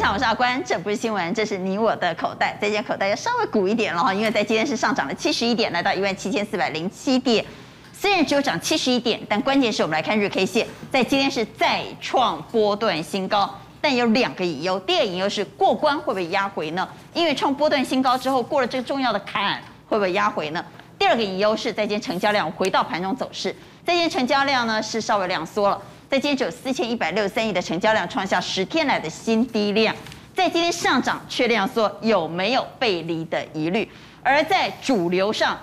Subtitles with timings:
[0.00, 2.56] 现场我是阿关，这不是新闻，这是你我的口袋。
[2.58, 7.44] 这件口袋要稍微鼓一点了哈，因为在今天是上涨了七十一点，来到一万七千四百零七点。
[7.92, 14.80] 虽然只有涨七十一点，但关键是我们来看日 K 线，在今天是再创波段新高，但有两个隐忧。
[14.80, 16.88] 第二个隐忧是过关会不会压回呢？
[17.12, 20.64] 因为创波段新高之后过了这个重要的坎，会不会压回呢？
[20.98, 23.54] 第二个隐忧是在今天成交量回到盘中走势，
[23.84, 25.78] 在今天成交量呢是稍微量缩了。
[26.10, 29.94] 在今天只有四千一百六十三亿的成交量，创下十天来的新低量。
[30.34, 33.88] 在今天上涨却量缩，有没有背离的疑虑？
[34.20, 35.56] 而在主流上，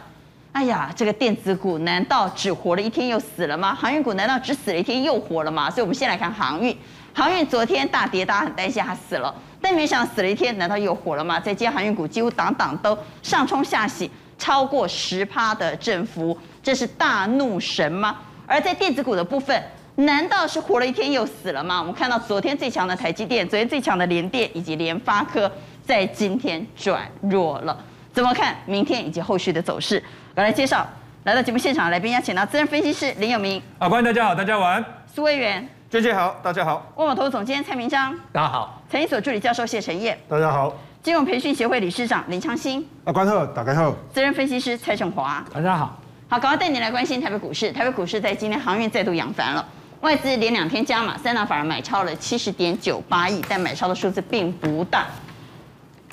[0.54, 3.76] 哎呀，这个电子股难道只活了一天又死了吗？
[3.76, 5.70] 航运股难道只死了一天又活了吗？
[5.70, 6.74] 所以，我们先来看航运。
[7.14, 11.38] 航运昨天大跌，大家很担心它死了，但没想到死了一天，难道又活了吗？
[11.38, 18.20] 在今天航运股几乎档档都上冲下洗，超过十趴的振幅，这是大怒神吗？
[18.46, 19.62] 而在电子股的部分。
[19.98, 21.80] 难道是活了一天又死了吗？
[21.80, 25.52] 我们看到昨天最强的台积电，昨天最强的联电以及联发科，
[25.84, 27.76] 在今天转弱了。
[28.14, 30.02] 怎么看明天以及后续的走势？
[30.36, 30.88] 我来介绍
[31.24, 33.60] 来到节目现场的来宾，邀请到资深分析师林有明。
[33.80, 34.86] 啊，欢迎大家好，大家晚安。
[35.12, 36.94] 苏威元，娟姐好，大家好。
[36.96, 38.80] 万宝投资总监蔡明章，大家好。
[38.92, 40.72] 财经所助理教授谢晨业，大家好。
[41.02, 43.92] 金融培训协会理事长林昌兴，啊，关特，大家好。
[44.14, 46.00] 资深分析师蔡正华，大家好。
[46.30, 47.72] 好，赶快带你来关心台北股市。
[47.72, 49.66] 台北股市在今天航运再度扬帆了。
[50.02, 55.08] 外资连两天加码，三大反而买超了七十点九八亿，但买超的数字并不大。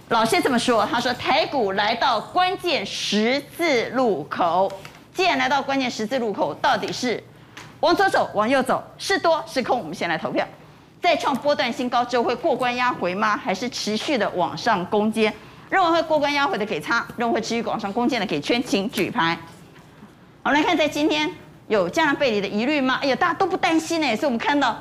[0.09, 4.73] 老谢这么说，他说台股来到关键十字路口，
[5.13, 7.23] 既然来到关键十字路口，到底是
[7.81, 9.79] 往左走，往右走，是多是空？
[9.79, 10.47] 我们先来投票。
[11.03, 13.37] 再创波段新高之后会过关压回吗？
[13.37, 15.33] 还是持续的往上攻坚？
[15.69, 19.39] 认为会过关压回的给叉，认为会持续往上攻坚的给圈，请举牌。
[20.43, 21.31] 我们来看在今天。
[21.69, 22.99] 有这样背离的疑虑吗？
[23.03, 24.77] 哎呀，大家都不担心呢，所以我们看到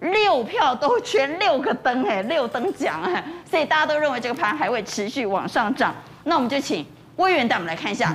[0.00, 5.94] 六票都全六个灯哎，六灯奖哎，所以大家都认为这个盘还会持续往上涨。
[6.24, 6.84] 那我们就请
[7.16, 8.14] 威元带我们来看一下。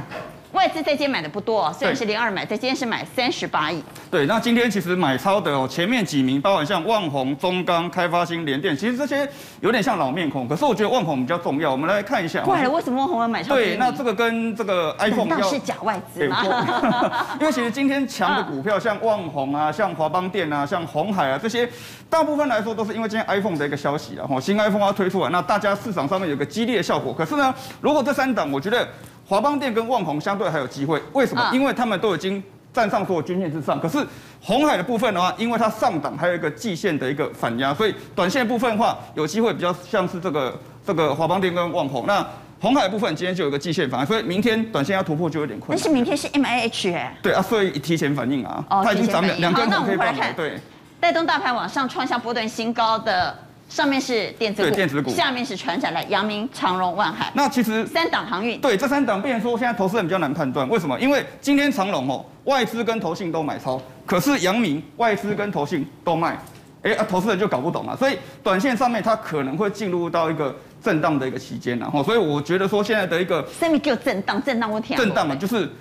[0.51, 3.81] 外资在今天买的不多，虽然是零二买，在今天是买三十八亿。
[4.09, 9.27] 对，那今天其实买超的哦，前面几名包含像万宏、中钢、开发新、联电，其实这些
[9.61, 11.71] 有点像老面孔，可是我觉得万宏比较重要。
[11.71, 12.41] 我们来看一下。
[12.41, 13.55] 怪了，为什么万宏要买超？
[13.55, 16.43] 对，那这个跟这个 iPhone 要是假外资吗？
[17.39, 21.69] 因为其实今天强的股票像万宏啊、像华邦电啊、像鸿海啊这些，
[22.09, 27.13] 大部分来说都是因为今天 iPhone 的一个消息啊，新 iPhone 要推出来，那大家市场上面有个激烈的效果。
[27.13, 28.85] 可是呢，如果这三档，我觉得。
[29.31, 31.49] 华邦电跟旺宏相对还有机会，为什么？
[31.53, 32.43] 因为他们都已经
[32.73, 33.79] 站上所有均线之上。
[33.79, 34.05] 可是
[34.41, 42.05] 红海的部分的话，因为它上档还有一个季线的一个反压，所以短线部分的话，有机会比较像是这个这个华邦电跟旺宏。
[42.05, 42.27] 那
[42.59, 45.77] 红海的部分今天就有个季线反压，所以明天短线要突破就有点困难。
[45.77, 47.17] 但是明天是 M A H 哎。
[47.21, 50.33] 对啊，所以提前反应啊，它已经涨两两根红 K 棒了。
[50.35, 50.59] 对，
[50.99, 53.33] 带动大盘往上创下波段新高的。
[53.71, 57.31] 上面是电子股，电子股，下面是传产的阳明、长荣、万海。
[57.33, 60.99] 那其实三档航运，对这三档，变成说现在投资人比较难判断，为什么？
[60.99, 66.37] 因为今天长荣哦，外资跟投信都买超，可是阳明外资跟投信都卖，
[66.83, 67.95] 哎啊，投资人就搞不懂了。
[67.95, 70.53] 所以短线上面它可能会进入到一个
[70.83, 74.43] 震荡的一个期间，然后，所以我觉得说现在的一个，什么叫震荡？
[74.43, 74.97] 震荡我听。
[74.97, 75.71] 震荡嘛，就是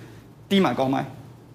[0.47, 1.05] 低买高卖，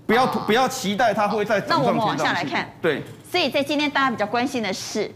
[0.05, 1.81] 不要不要期待它会再涨上。
[1.81, 3.03] 那我们往下来看，对。
[3.33, 5.11] 所以在今天大家比较关心的是。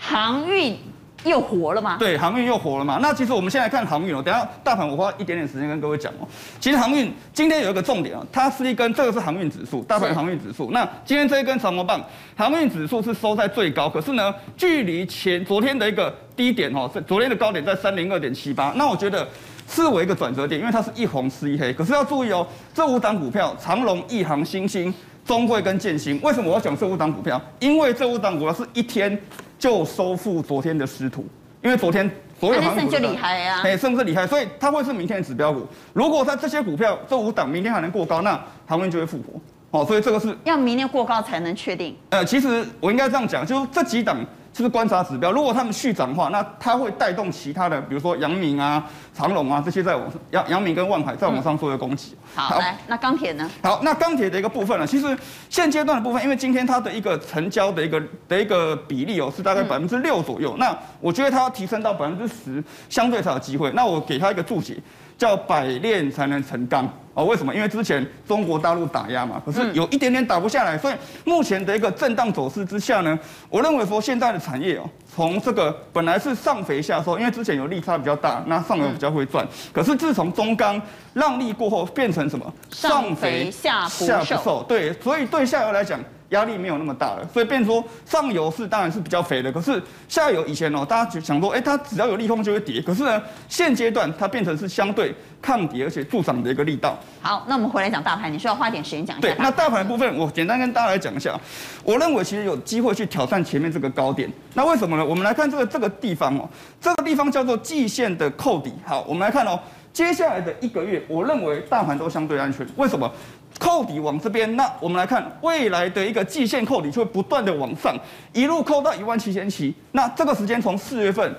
[0.00, 0.76] 航运
[1.24, 1.98] 又活了吗？
[1.98, 2.98] 对，航运又活了嘛。
[3.02, 6.26] 那其实我们先来看航运哦，等下大盘我花一点点时间跟各位讲哦。
[6.58, 10.70] 其实航运今天有一个重点啊，它是一根，这个是航运指数，大盘航运指数。
[10.70, 12.02] 那今天这一根长毛棒，
[12.34, 18.72] 航运指数是收在最高，可是呢，距离前昨天的一个低点哦，昨天的高点在三零二点七八。
[18.76, 19.28] 那我觉得
[19.68, 21.70] 是为一个转折点，因为它是一红吃一黑。
[21.74, 24.92] 可是要注意哦，这五档股票，长荣、一航、新兴、
[25.24, 27.40] 中贵跟建新，为什么我要讲这五档股票？
[27.58, 29.18] 因为这五档股票是一天。
[29.60, 31.22] 就收复昨天的失土，
[31.62, 32.10] 因为昨天
[32.40, 35.66] 所有航运股就厉害呀，哎，甚至厉害，所以它会是明天的指标股。
[35.92, 39.38] 如果它这些股票这五档明天还能过高，那航运就会复活。
[39.72, 41.94] 哦，所以这个是要明天过高才能确定。
[42.08, 44.16] 呃，其实我应该这样讲，就是这几档。
[44.52, 52.16] 就是观察指标，如果他们续涨的话，那它会带动其他的，比如说阳明啊、长隆啊这些在往阳阳明跟万海在往上做的攻击。
[52.34, 53.48] 好，好，来，那钢铁呢？
[53.62, 55.16] 好，那钢铁的一个部分呢，其实
[55.48, 60.54] 现阶段的部分，因为今天它的一个成交的一个的一个比例哦，是大概百分之六左右。
[60.56, 63.70] 嗯、那我觉得它要提升到百分之十，相对才有机会。
[63.72, 64.76] 那我给它一个注解。
[65.20, 67.26] 叫百炼才能成钢哦？
[67.26, 67.54] 为什么？
[67.54, 70.94] 因为之前中国大陆打压嘛，可是有一点点打不下来，所以
[71.26, 73.18] 目前的一个震荡走势之下呢，
[73.50, 80.80] 我认为说现在的产业哦，从这个本来是上肥下瘦，因为之前有利差比较大，那上游比较会赚，可是自从中钢
[81.12, 82.50] 让利过后，变成什么？
[82.70, 84.06] 上肥下不
[84.42, 84.64] 瘦。
[84.66, 86.00] 对，所以对下游来讲，
[86.30, 96.96] 压力没有那么大了，所以变成说上游是当然是比较肥的，可是下游以前哦，大家就想说，哎，它只要有利空就会跌，可是呢，现阶段它变成是相对抗跌而且助涨的一个力道。
[97.20, 99.28] 好，那我们回来讲大盘，你需要花点时间讲一下。
[99.28, 101.38] 对，那大盘的部分，我简单跟大家来讲一下，
[101.82, 104.30] 我认为其实有机会去挑战前面这个高点。
[104.54, 105.04] 那为什么呢？
[105.04, 106.48] 我们来看这个这个地方哦，
[106.80, 108.72] 这个地方叫做季线的扣底。
[108.86, 109.58] 好，我们来看哦，
[109.92, 112.64] 接下来的一个月，我认为大盘都相对安全。
[112.76, 113.10] 为什么？
[113.60, 117.94] 扣底往这边，那我们来看未来的一个季线扣底就会不断的往上，
[118.32, 119.72] 一路扣到一万七千七。
[119.92, 121.32] 那这个时间从四月份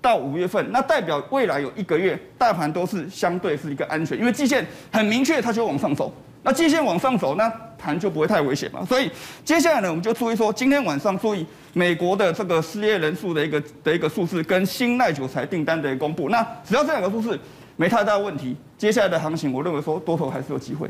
[0.00, 6.14] 到五月份，那代表未来有一个月大盘都是相对是一个安全，因为季线很明确，它就往上走。
[6.44, 8.84] 那季线往上走，那盘就不会太危险嘛。
[8.84, 9.10] 所以
[9.44, 16.28] 接下来呢，我们就注意说，今天晚上注意美国的这个失业人数的一个的一个数字跟新耐久材订单的公布。
[16.28, 17.36] 那只要这两个数字
[17.76, 20.86] 没太大问题，接下来的行情，我认为说多头还是有机会。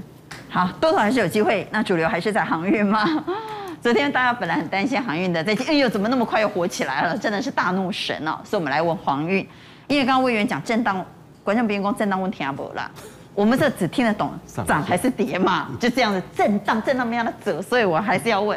[0.55, 1.67] 好，多头还是有机会。
[1.73, 3.05] 那主流还是在航运吗？
[3.83, 7.19] 昨天大家本来很担心航运的，在哎呦，怎么那么快又火起来了？
[7.19, 8.39] 真的是大怒神哦！
[8.45, 9.45] 所以我们来问航运，
[9.89, 11.05] 因为刚刚魏员讲震荡，
[11.43, 12.89] 观众朋友讲震荡问题啊不啦？
[13.35, 14.33] 我们这只听得懂
[14.65, 15.67] 涨还是跌嘛？
[15.81, 18.56] 就这样子震荡，震荡那么样的走，所以我还是要问，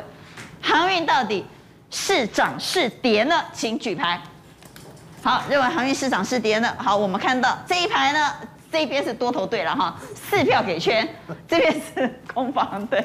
[0.62, 1.44] 航运到底
[1.90, 3.44] 是涨是跌呢？
[3.52, 4.22] 请举牌。
[5.24, 6.72] 好，认为航运是涨是跌呢？
[6.78, 8.32] 好，我们看到这一排呢。
[8.72, 11.08] 这边是多头队了哈，四票给圈，
[11.48, 13.04] 这边是空方队，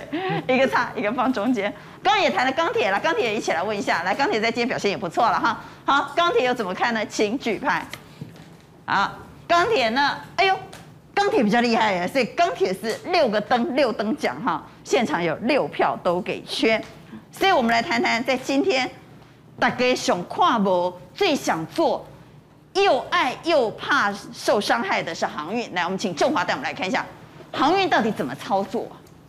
[0.49, 1.73] 一个叉一个放中间。
[2.03, 5.61] 刚刚也谈了钢铁了，钢铁也一起来问一下，来钢铁在今天表现也不错了哈。
[5.85, 7.07] 好，钢铁又怎么看呢？
[7.07, 7.87] 请举牌。
[8.85, 9.13] 好，
[9.47, 10.19] 钢铁呢？
[10.37, 10.57] 哎呦，
[11.15, 16.83] 钢铁比较厉害耶，所以钢铁是六个灯六灯奖哈，现场有六票都给圈。
[17.31, 18.91] 所以我们来谈谈，在今天
[19.59, 22.05] 大家想看无最想做。
[22.75, 25.73] 又爱又怕受伤害的是航运。
[25.75, 27.05] 来，我们请仲华带我们来看一下
[27.53, 28.87] 航运到底怎么操作。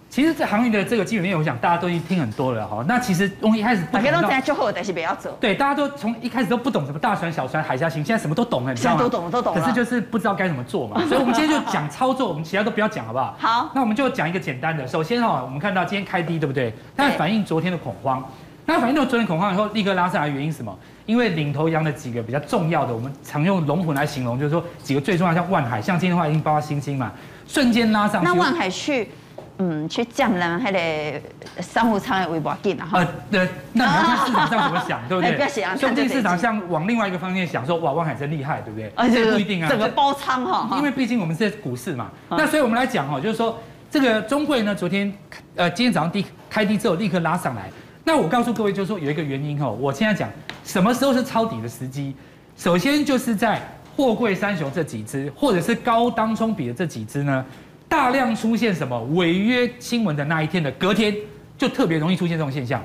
[0.09, 2.85] 其实，在航运的这个基本面，我想大家都已经听很多了哈。
[2.87, 5.35] 那其实从一开始，大家都在就后，但是不要走。
[5.41, 8.99] 对，大家都从一开始都不懂什么大船、小船、海峡型，现在什么都懂了，你知道吗？
[8.99, 9.55] 都懂，都懂。
[9.55, 11.01] 可是就是不知道该怎么做嘛。
[11.09, 13.35] 所以，我们今天就讲操作，我们其他都不要讲，好不好？
[13.39, 13.71] 好。
[13.73, 14.85] 那我们就讲一个简单的。
[14.87, 16.71] 首先哈，我们看到今天开低，对不对？
[16.95, 18.23] 它反映昨天的恐慌。
[18.67, 20.77] 那反映到昨天恐慌以后，立刻拉上来，原因是什么？
[21.05, 27.11] 因为领头羊的几个比较重要的，我们常用龙魂来形容，就是说几个最重要，像万海，像今天的话已经包括星星嘛，
[27.47, 28.27] 瞬间拉上去。
[28.27, 29.09] 那万海去，
[29.57, 31.21] 嗯，去占了还得
[31.59, 32.88] 商务舱的微博进啊。
[32.94, 35.33] 呃，对，那你要看市场上怎么想，对不对？
[35.35, 38.91] 不要想，兄弟市场上往另外一个方面想，说哇，万海真厉害，对不对？
[38.95, 40.77] 而且不一定啊，整个包仓哈。
[40.77, 43.59] 因为毕竟我们是在股市嘛，那所以我们来讲哈，就是说
[43.91, 45.13] 这个中柜呢，昨天
[45.55, 47.69] 呃今天早上低开低之后立刻拉上来。
[48.05, 49.71] 那我告诉各位，就是说有一个原因哦。
[49.71, 50.29] 我现在讲
[50.63, 52.15] 什么时候是抄底的时机，
[52.57, 53.62] 首先就是在
[53.95, 57.45] 货柜三雄这几只，或者是高当冲比的这几只呢，
[57.88, 61.15] 大量出现什么违约新闻的那一天的隔天，
[61.57, 62.81] 就特别容易出现这种现象。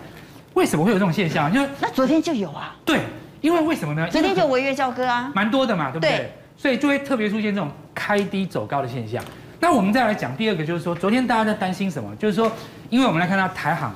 [0.55, 1.53] 为什么会有这种现象？
[1.55, 2.75] 因为那昨天就有啊。
[2.85, 3.01] 对，
[3.41, 4.09] 因为为什么呢？
[4.11, 6.17] 昨天就违约交割啊，蛮多的嘛，对不对？
[6.17, 6.33] 对。
[6.57, 9.23] 所以就会特别出现这种开低走高的现象。
[9.61, 12.15] 那我们再来讲第二个，就是说昨天大家在担心什么？
[12.17, 12.51] 就是说，
[12.91, 13.95] 因为我们来看到台航。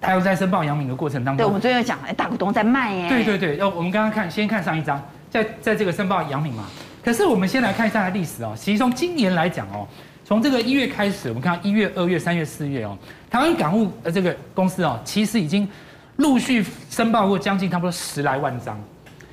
[0.00, 3.08] 还有在申报阳明的过程当中，对，我们昨天有讲，哎，大股东在卖耶。
[3.08, 6.64] 对对对，要我们刚刚看，先看上一张，在在这个申报阳明嘛。
[7.04, 8.52] 可是我们先来看一下它历史哦。
[8.56, 9.86] 其实从今年来讲哦，
[10.24, 12.96] 从这个一月开始，我们看到一月、二月、三月、四月哦，
[13.30, 15.68] 台湾港务呃这个公司哦，其实已经
[16.16, 18.78] 陆续申报过将近差不多十来万张。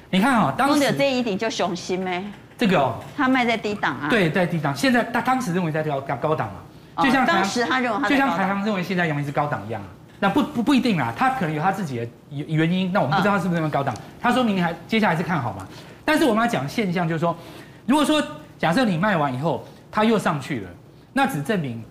[0.09, 2.23] 你看啊，当时这一顶就雄心咩？
[2.57, 4.07] 这个哦，他卖在低档啊。
[4.09, 4.75] 对，在低档。
[4.75, 9.81] 现在他当时认为在高高档嘛，就像当时他认为他，就像台航认为现在阳明是高档一样。
[10.19, 13.95] 那不不不一定啦，他可能有他自己的原因，那我们不知道他是不是那么高档。
[14.19, 15.67] 他说明年还接下来是看好嘛？
[16.03, 17.37] 但是我们要讲现象，就是说，
[17.85, 18.23] 如果说
[18.57, 20.69] 假设你卖完以后，它又上去了，
[21.13, 21.83] 那只证明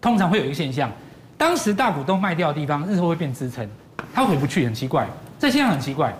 [0.00, 0.88] 通常会有一个现象，
[1.36, 3.68] 当时大股东卖掉的地方，日后会变支撑，
[4.14, 5.06] 它回不去，很奇怪。
[5.38, 6.14] 这现象很奇怪，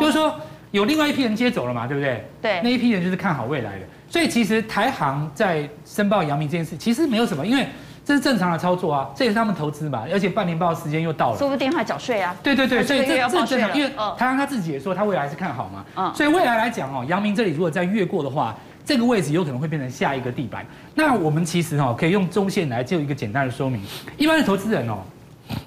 [0.00, 0.34] 就是说
[0.72, 2.28] 有另外一批人接走了嘛，对不对？
[2.40, 3.86] 对，那一批人就是看好未来的。
[4.08, 7.66] 所以其实台航在申报阳明这件事，其实没有什么，因为。
[8.04, 12.34] 这是正常的操作啊，这也是他们投资嘛，而且半年报时间又到了，说不定还缴税啊。
[12.42, 20.66] 对对对，所以这这是正常，因为台航他自己也说他未来是看好嘛，嗯，所以未来来讲哦，阳明这里如果再越过的话，这个位置有可能会变成下一个地板。
[20.96, 23.80] 那我们其实哦，可以用中线来就一个简单的说明，
[24.16, 24.98] 一般的投资人哦，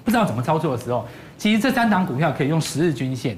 [0.04, 1.06] 不知道怎么操作的时候，
[1.38, 3.34] 其实这三档股票可以用十日均线，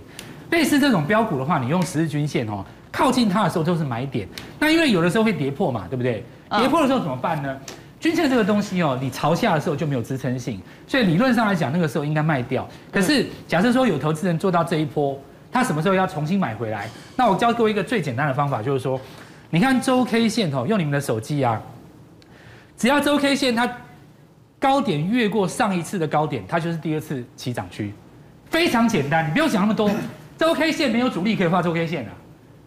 [0.51, 4.27] 类似这种标股的话，你用十日均线哦，靠近它的时候就是买点。
[4.59, 6.25] 那因为有的时候会跌破嘛，对不对？
[6.51, 7.57] 跌破的时候怎么办呢？
[8.01, 12.69] 均线这个东西哦，你朝下的时候就没有支撑性，所以理论上来讲，那个时候应该卖掉。
[12.93, 16.89] 可是假设说有投资人做到这一波，他什么时候要重新买回来？
[17.17, 19.01] 那我教各位一个最简单的方法，就是说，
[19.51, 21.61] 你看周 K 线哦，用你们的手机啊，
[22.77, 23.69] 只要周 K 线它
[24.61, 27.93] 高点越过上一次的高点，它就是第二次起涨区，
[28.51, 29.91] 非常简单，你不用想那么多。
[30.37, 32.13] 周 K 线没有主力可以画周 K 线啊，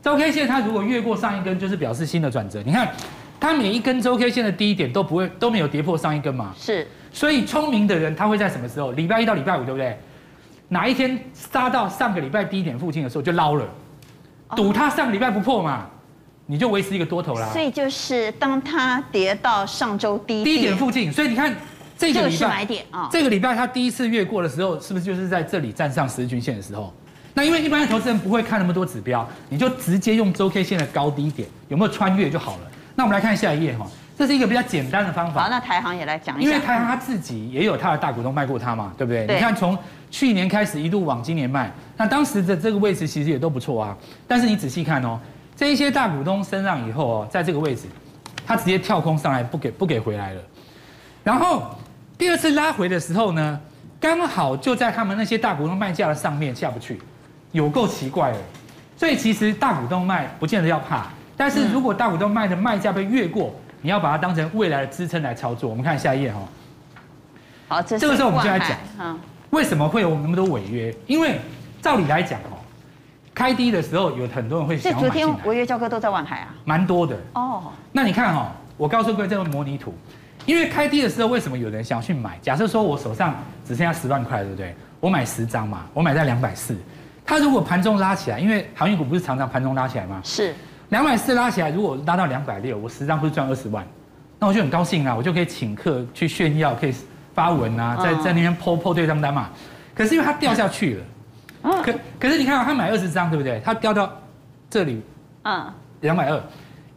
[0.01, 2.61] 周 K 线它如果越过上一根，就是表示新的转折。
[2.65, 2.91] 你看，
[3.41, 6.55] 它每一根周 K 线的低点都不会都没有跌破上一根嘛？
[6.57, 6.87] 是。
[7.11, 8.93] 所以聪明的人他会在什么时候？
[8.93, 9.97] 礼拜一到礼拜五，对不对？
[10.69, 13.67] 哪一天杀到上个礼拜低点附近的时候就捞了，
[14.55, 15.89] 赌它上个礼拜不破嘛，
[16.45, 17.49] 你就维持一个多头啦。
[17.51, 21.53] 所以就是当它跌到上周低低点附近，所以你看。
[21.97, 26.91] 这个礼拜买点啊，这个礼拜他第一次越过的时候，是不是就是在这里站上十日均线的时候？
[27.35, 32.71] 那因为一般的投资人不会看那么多指标，你就直接用周 K 线的高低点有没有穿越就好了。
[32.95, 33.85] 那我们来看下一页哈，
[34.17, 35.43] 这是一个比较简单的方法。
[35.43, 36.49] 好，那台航也来讲一下。
[36.49, 39.25] 因为台航他自己也有他的大股东卖过他嘛，对不对？
[39.25, 39.35] 对。
[39.35, 39.77] 你看从
[40.09, 43.97] 去年开始一路往今年卖，那当时的这个位置其实也都不错啊。
[44.27, 45.19] 但是你仔细看哦，
[45.55, 47.83] 这一些大股东升上以后哦，在这个位置，
[48.45, 50.41] 他直接跳空上来，不给不给回来了，
[51.23, 51.63] 然后。
[52.17, 53.59] 第二次拉回的时候呢，
[53.99, 57.01] 刚好就在他们那些大股东卖价的上面下不去，
[57.51, 58.37] 有够奇怪的。
[58.95, 61.07] 所以其实大股东卖不见得要怕，
[61.41, 65.67] 但是如果大股东卖的卖价被越过，你要把它当成未来的支撑来操作。
[65.67, 66.39] 我们看下一页哈。
[67.67, 69.17] 好，这这个时候我们就来讲，
[69.49, 70.95] 为什么会有那么多违约？
[71.07, 71.39] 因为
[71.81, 72.61] 照理来讲哦，
[73.33, 75.09] 开低的时候有很多人会想买进来。
[75.09, 77.73] 昨天违约交割都在万海啊，蛮多的哦。
[77.91, 79.95] 那你看哈，我告诉各位这个模拟图。
[80.45, 82.37] 因为开低的时候，为什么有人想要去买？
[82.39, 83.33] 假设说我手上
[83.65, 84.75] 只剩下十万块，对不对？
[84.99, 86.77] 我买十张嘛，我买在两百四。
[87.25, 90.21] 它如果盘中拉起来，因为航运股不是常常盘中拉起来吗？
[90.23, 90.53] 是。
[90.91, 93.85] 两百四拉起来，如果拉到两百六，我十张不是赚二十万？
[94.37, 96.93] 那我就很高兴啊，我就可以请客去炫耀，可以
[97.33, 99.49] 发文啊，在在那边 po po 对账单嘛。
[99.95, 100.97] 可是因为它掉下去
[101.63, 103.61] 了，可可是你看啊，他买二十张，对不对？
[103.63, 104.11] 它掉到
[104.69, 105.01] 这里，
[105.43, 105.65] 嗯，
[106.01, 106.41] 两百二。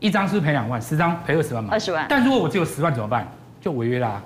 [0.01, 1.71] 一张是赔两万，十张赔二十万嘛？
[1.73, 2.05] 二十万。
[2.09, 3.27] 但如果我只有十万怎么办？
[3.61, 4.21] 就违约啦。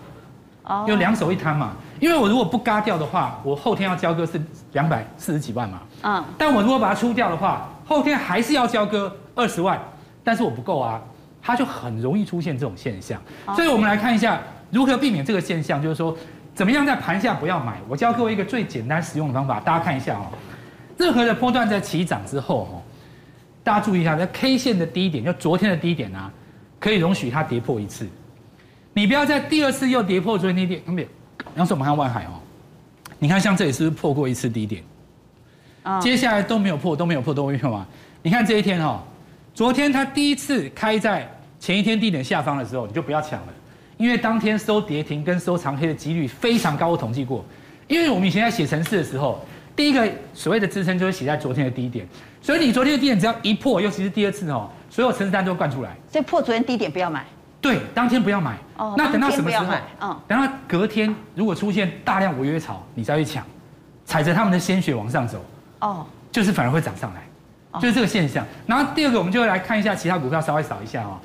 [0.68, 0.84] 哦。
[0.87, 4.40] 有两手一摊嘛，因为我如果不嘎掉的话，我后天要交割是
[4.72, 5.80] 两百四十几万嘛。
[6.02, 6.25] 嗯。
[6.38, 9.80] 但我如果把它出掉的话，后天还是要交割二十万，
[10.22, 11.00] 但是我不够啊，
[11.42, 13.20] 它就很容易出现这种现象。
[13.56, 16.16] 所以我们来看一下如何避免这个现象，就是说
[16.54, 17.78] 怎么样在盘下不要买。
[17.88, 20.26] 我教各位一个最简单实用的方法，大家看一下哦。
[20.96, 22.82] 任何的波段在起涨之后哦。
[23.64, 26.30] 大家注意一下，在 K 线的低点，就昨天的低点啊，
[26.80, 28.08] 可以容许它跌破一次。
[28.99, 30.83] 你不要在第二次又跌破昨天低点。
[30.85, 31.07] 后面，
[31.55, 32.35] 然后说我们看万海哦，
[33.21, 34.83] 你看像这里是不是破过一次低点？
[35.85, 37.87] 啊，接下来都没有破，都没有破，都没有嘛。
[38.23, 39.00] 你看这一天哦，
[39.55, 43.52] 昨天它第一次开在前一天低点下方的时候，你就不要抢了，
[43.99, 47.45] 因为当天收跌停跟收长黑的几率非常高，我统计过。
[47.87, 49.40] 因为我们以前在写程式的时候，
[49.76, 52.05] 第一个所谓的支撑就是写在昨天的低点。
[52.43, 55.97] 所以你昨天的低点只要一破，尤其是第二次哦，所有程式单都会灌出来。
[56.11, 57.25] 所以破昨天低点不要买。
[57.61, 58.57] 对，当天不要买。
[58.77, 58.95] 哦。
[58.97, 59.75] 那等到什么时候？
[60.00, 60.21] 嗯。
[60.27, 63.45] 等到隔天如果出现大量违约潮，你再去抢，
[64.05, 65.45] 踩着他们的鲜血往上走。
[65.81, 66.07] 哦。
[66.31, 68.45] 就是反而会涨上来，就是这个现象。
[68.67, 71.19] 然后第二个，我们就会来看一下其他股票，稍微扫一下哦。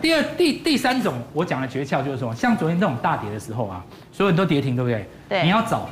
[0.00, 5.08] 第二、第第三种，我讲的诀窍就是说，像昨天这种大跌的时候啊，所有人都跌停，对不对？
[5.28, 5.42] 对。
[5.42, 5.88] 你要找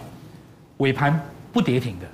[0.79, 1.21] 尾盘
[1.53, 2.07] 不跌停的，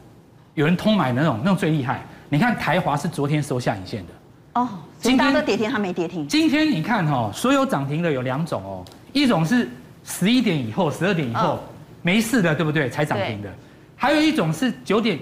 [0.55, 2.03] 有人通买的那种，那种最厉害。
[2.31, 4.13] 你看台华是昨天收下影线的
[4.59, 6.27] 哦，今天都跌停，它没跌停。
[6.27, 9.69] 今天你看哈，所有涨停的有两种哦，一种是
[10.03, 11.61] 十一点以后、十二点以后
[12.03, 12.91] 没事的，对不对？
[12.91, 13.49] 才涨停的，
[13.95, 15.17] 还有一种是九点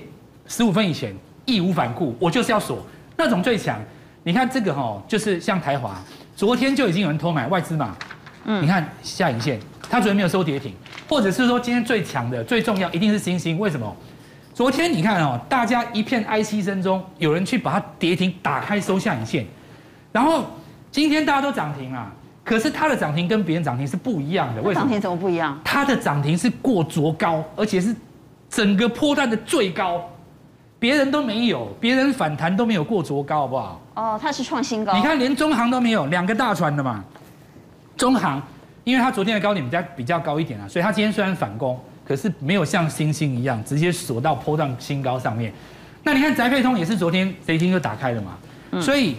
[0.47, 1.15] 十五分以前
[1.45, 2.85] 义无反顾，我就是要锁。
[3.15, 3.79] 那种最强。
[4.23, 6.01] 你看这个哈，就是像台华，
[6.35, 7.95] 昨天就已经有人偷买外资嘛，
[8.45, 10.73] 嗯，你看下影线，它昨天没有收跌停，
[11.09, 13.97] 或者是说今天最强的、最重要一定是星星，为什么？
[14.57, 19.45] 昨天你看哦，大家一片哀戚声中，有人去把它跌停打开收下影线，
[20.11, 20.47] 然后
[20.91, 22.11] 今天大家都涨停啊，
[22.43, 24.87] 可是它的涨停跟别人涨停是不一样的，为什么？
[24.87, 25.61] 涨停怎么不一样？
[25.63, 27.95] 它的涨停是过卓高，而且是
[28.49, 30.03] 整个波段的最高，
[30.79, 33.79] 别人都没有，别人反弹都没有过卓高，好不好？
[33.93, 34.95] 哦，它是创新高。
[34.97, 37.05] 你看连中航都没有，两个大船的嘛，
[37.95, 38.43] 中航，
[38.85, 41.79] 因为它昨天的高点比较比较高一点啊，所以它今天虽然反攻。
[42.07, 45.53] 可是没有像星星一样直接锁到波段新高上面。
[46.03, 48.39] 那你看宅配通也是昨天跌停就打开了嘛。
[48.81, 49.17] 所以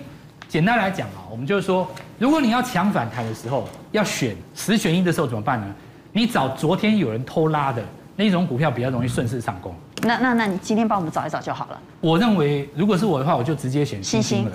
[0.47, 1.85] 简单来讲啊，我们就是说，
[2.17, 5.67] 如果你要抢反弹的时候，要选十选一的时候怎么办呢？
[6.13, 7.83] 你找昨天有人偷拉的
[8.15, 9.75] 那种股票比较容易顺势上攻。
[10.03, 11.81] 那那那你今天帮我们找一找就好了。
[11.99, 14.51] 我认为如果是我的话，我就直接选星星了，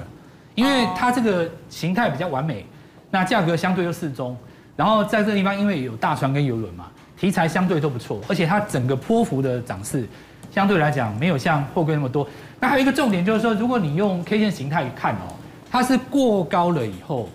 [0.54, 2.64] 因为它这个形态比较完美，
[3.10, 4.36] 那价格相对又适中，
[4.76, 6.86] 然后在这个地方因为有大船跟游轮嘛。
[7.22, 10.08] 题材相对都不错，而且它整个波幅的涨势
[10.50, 12.26] 相对来讲没有像货柜那么多。
[12.58, 15.30] 那还有一个重点就是说，如果你用 K 线形态看哦，
[15.70, 17.28] 它是过高了以后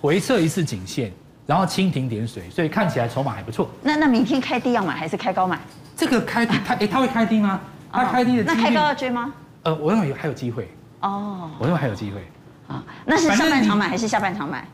[0.00, 1.12] 回撤一次颈线，
[1.46, 3.68] 然后蜻蜓点水，所以看起来筹码还不错。
[3.82, 5.60] 那那明天开低要买还是开高买？
[5.94, 7.60] 这个开低，它哎，它会开低吗？
[7.92, 8.44] 它开低的。
[8.44, 9.30] 那开高要追吗？
[9.64, 10.66] 呃，我认为还有机会。
[11.00, 11.50] 哦。
[11.58, 12.26] 我认为还有机会。
[12.66, 14.66] 啊，那是上半场买还是下半场买？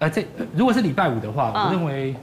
[0.00, 2.16] 呃，这如果是礼拜五的话，我认为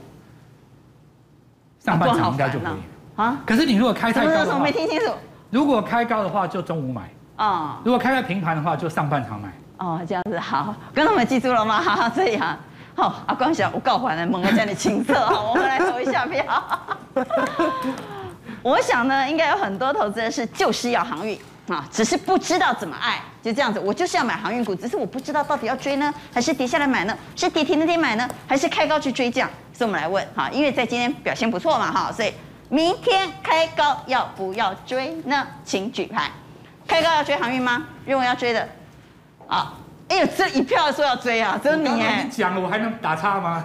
[1.84, 3.20] 上半场应该就可以。
[3.22, 3.36] 啊？
[3.46, 5.12] 可是你如果开太高的话，我没听清楚。
[5.50, 7.02] 如果开高的话，就中午买。
[7.36, 7.78] 啊。
[7.84, 9.48] 如果开在平盘的话，就上半场买。
[9.76, 11.80] 哦，这样子好，观众们记住了吗？
[11.80, 12.56] 哈哈，这样。
[12.96, 15.14] 好，阿光小，我告还了，蒙了家的青色。
[15.26, 16.44] 好，我们来投一下票。
[18.62, 21.38] 我想呢，应该有很多投资人是就是要航运
[21.68, 23.80] 啊，只是不知道怎么爱，就这样子。
[23.80, 27.16] 我就是要买航运股，只是我不知道到底要追呢，还是跌下来买呢？
[27.36, 29.48] 是跌停那天买呢，还是开高去追降？
[29.72, 32.32] 所以我们来问哈，因为在今天表现不错嘛哈，所以
[32.68, 35.46] 明天开高要不要追呢？
[35.64, 36.30] 请举牌。
[36.86, 37.86] 开高要追航运吗？
[38.04, 38.68] 认为要追的，
[39.46, 39.72] 啊。
[40.06, 42.24] 哎呦，这一票说要追啊，只有你哎！
[42.24, 43.64] 你讲了，我还能打岔吗？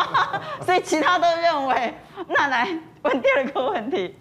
[0.66, 1.94] 所以其他都认为，
[2.28, 2.68] 那来
[3.00, 4.14] 问第二个问题。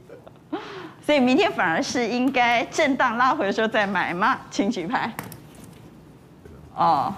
[1.10, 4.38] 所以明天反而是应该震荡拉回的时候再买吗？
[4.51, 5.12] 请举牌。
[6.75, 7.12] 哦，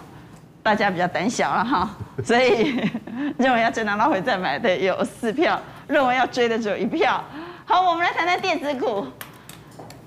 [0.63, 1.89] 大家比较胆小了哈，
[2.24, 2.89] 所以
[3.38, 7.21] 认为要震荡拉回再买的有四票，认为要追的只有一票。
[7.65, 9.05] 好，我们来谈谈电子股。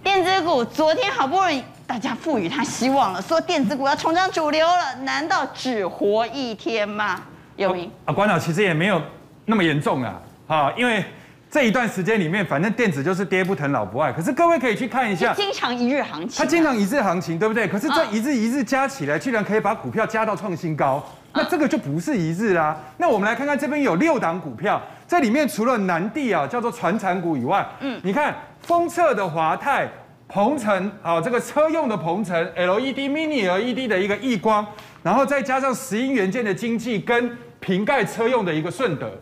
[0.03, 1.63] 电子股昨天好不容易。
[1.87, 7.21] 大家赋予它希望了，说电子股要重掌主流了，难道只活一天吗？
[7.57, 7.77] 有
[8.07, 8.99] 啊，关老其实也没有
[9.45, 10.15] 那么严重啊，
[10.47, 11.05] 啊，因为
[11.55, 14.13] 这一段时间里面，反正电子就是跌不疼老不爱。
[14.13, 17.69] 可是各位可以去看一下，经常一日行情，它经常一日行情，对不对？
[17.69, 21.01] 可是这一日一日加起来，居然可以把股票加到创新高，
[21.33, 22.77] 那这个就不是一日啦。
[22.99, 29.89] 那我们来看看这边有六档股票，这里面除了南地啊叫做传产股以外，嗯，你看封测的华泰。
[30.27, 34.67] 鹏程啊，这个车用的鹏程，LED Mini LED 的一个亿光，
[35.03, 37.31] 然后再加上石英元件的经济跟
[37.61, 39.13] 瓶盖车用的一个顺德，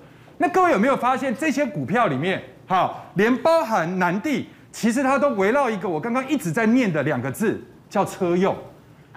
[0.43, 8.53] 那各位有没有发现这些股票里面，好，连包含南地，其实它都围绕一个我刚刚一直在念的两个字，叫车用。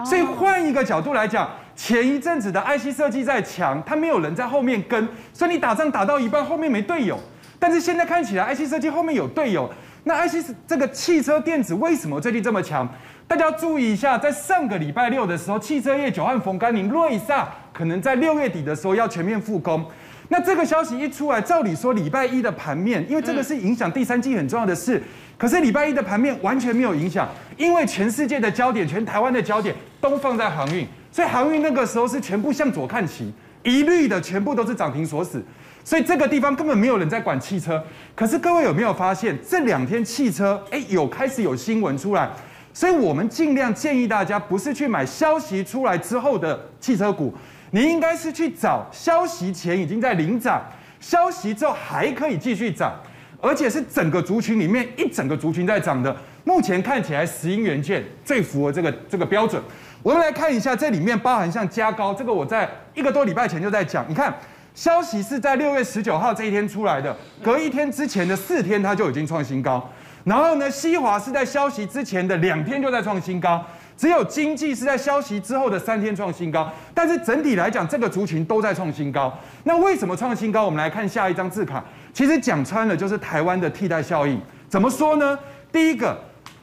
[0.04, 7.20] 所以换一个角度来讲，前一阵子的 IC 设计在强，它没有人在后面跟，所以你打仗打到一半后面没队友，
[7.58, 9.68] 但是现在看起来 IC 设计后面有队友。
[10.04, 12.88] 那 IC 这个汽车电子为什么最近这么强？
[13.28, 19.84] 大家要注意一下，在上个礼拜六的时候，汽车业久旱逢甘霖，瑞萨可能在六月底的时候要全面复工。
[20.30, 25.02] 那这个消息一出来，照理说礼拜一的盘面，因为这个是影响第三季很重要的事，
[25.38, 35.44] 可是礼拜一的盘面完全没有影响，因为全世界的焦点、全台湾的焦点都放在航运，所以航运那个时候是全部向左看齐，一律的全部都是涨停锁死。
[35.84, 37.84] 所以这个地方根本没有人在管汽车，
[38.16, 42.28] 可是各位有没有发现这两天汽车哎有开始有新闻出来，
[42.74, 47.32] 所以我们尽量建议大家不是去买消息出来之后的汽车股，
[47.76, 50.62] 你应该是去找消息前已经在领涨，
[51.02, 52.94] 消息之后还可以继续涨，
[53.42, 56.16] 而且是整个族群里面一整个族群在涨的。
[56.46, 59.62] 目前看起来石英元件最符合这个这个标准。
[60.02, 64.34] 我们来看一下这里面包含像加高，这个我在一个多礼拜前就在讲，你看。
[64.74, 69.90] 消息是在六月十九号这一天出来的，隔一天之前的四天它就已经创新高。
[70.26, 73.66] 然后呢，西华是在消息之前的两天就在创新高，
[73.98, 76.72] 只有经济是在消息之后的三天创新高。
[76.94, 79.34] 但是整体来讲，这个族群都在创新高。
[79.64, 80.66] 那为什么创新高？
[80.66, 81.84] 我们来看下一张字卡。
[82.14, 84.40] 其实讲穿了就是台湾的替代效应。
[84.68, 85.38] 怎么说呢？
[85.72, 86.18] 第一个，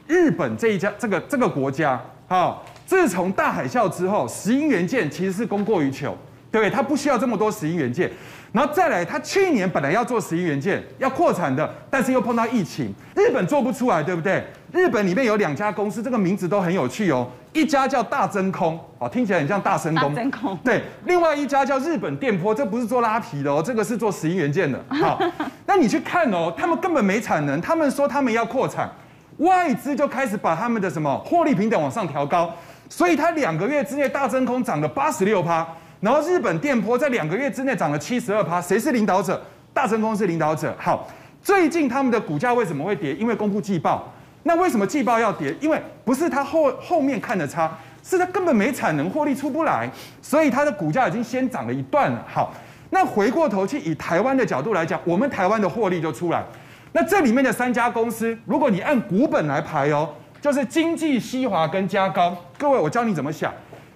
[0.07, 6.17] 日本这一家这个这个国家，好，自从大海啸之后，石英元件其实是供过于求。
[6.51, 8.11] 对，它不需要这么多石英元件，
[8.51, 14.45] 然后再来，它去年本来要做石英元件，要扩产的，但是又碰到疫情，日本做不出来，对不对？
[14.73, 25.21] 日本里面有两家公司，这个名字都很有趣哦，一家叫大真空，哦，听起来很像大声公，大真空，对，另外一家叫日本电波，这不是做拉皮的哦，这个是做石英元件的， 好，
[25.67, 28.89] 那你去看哦，他们根本没产能，他们说他们要扩产，
[29.37, 32.51] 外资就开始把他们的什么获利平等往上调高，
[32.89, 35.67] 所以它两个月之内大真空涨了八十六趴。
[35.99, 39.39] 然后日本电波在两个月之内涨了七十二趴，谁是领导者？
[39.71, 40.75] 大真空是领导者。
[40.79, 41.07] 好，
[41.43, 43.13] 最近他们的股价为什么会跌？
[43.13, 44.11] 因为公布季报。
[44.43, 45.55] 那为什么季报要跌？
[45.59, 47.71] 因为不是它后后面看的差，
[48.03, 49.89] 是它根本没产能，获利出不来，
[50.21, 52.23] 所以它的股价已经先涨了一段了。
[52.27, 52.53] 好，
[52.89, 56.43] 那回过头去以台湾的角度来讲，我们台湾的获利就出来。
[56.91, 62.35] 那这里面的三家公司，如果你按股本来排哦，就是经济、西华跟嘉高。
[62.57, 63.51] 各位，我教你怎么想，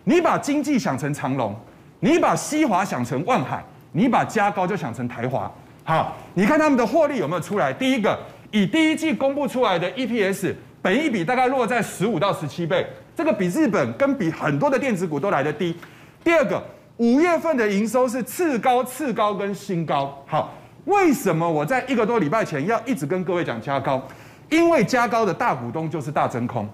[0.05, 1.55] 你把经济想成长荣。
[1.99, 3.59] 你把西华想成万海，
[3.93, 5.51] 你把嘉高就想成台华，
[5.83, 7.73] 好，你看他们的获利有没有出来？
[7.73, 8.15] 第一个，
[8.51, 15.75] 以第一季公布出来的 EPS，本益比大概落在十五到十七倍，这个比日本跟比很多的电子股都来得低。
[16.23, 16.63] 第二个，
[16.97, 20.23] 五月份的营收是次高、次高跟新高。
[20.25, 20.53] 好，
[20.85, 24.01] 为什么我在一个多礼拜前要一直跟各位讲加高？
[24.49, 26.67] 因为加高的大股东就是大真空，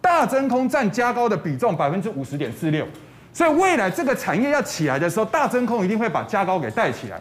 [0.00, 2.86] 大真空占加高的比重百分之五十点四六，
[3.32, 7.18] 所以未来这个产业要起来的时候，大真空一定会把加高给带起来。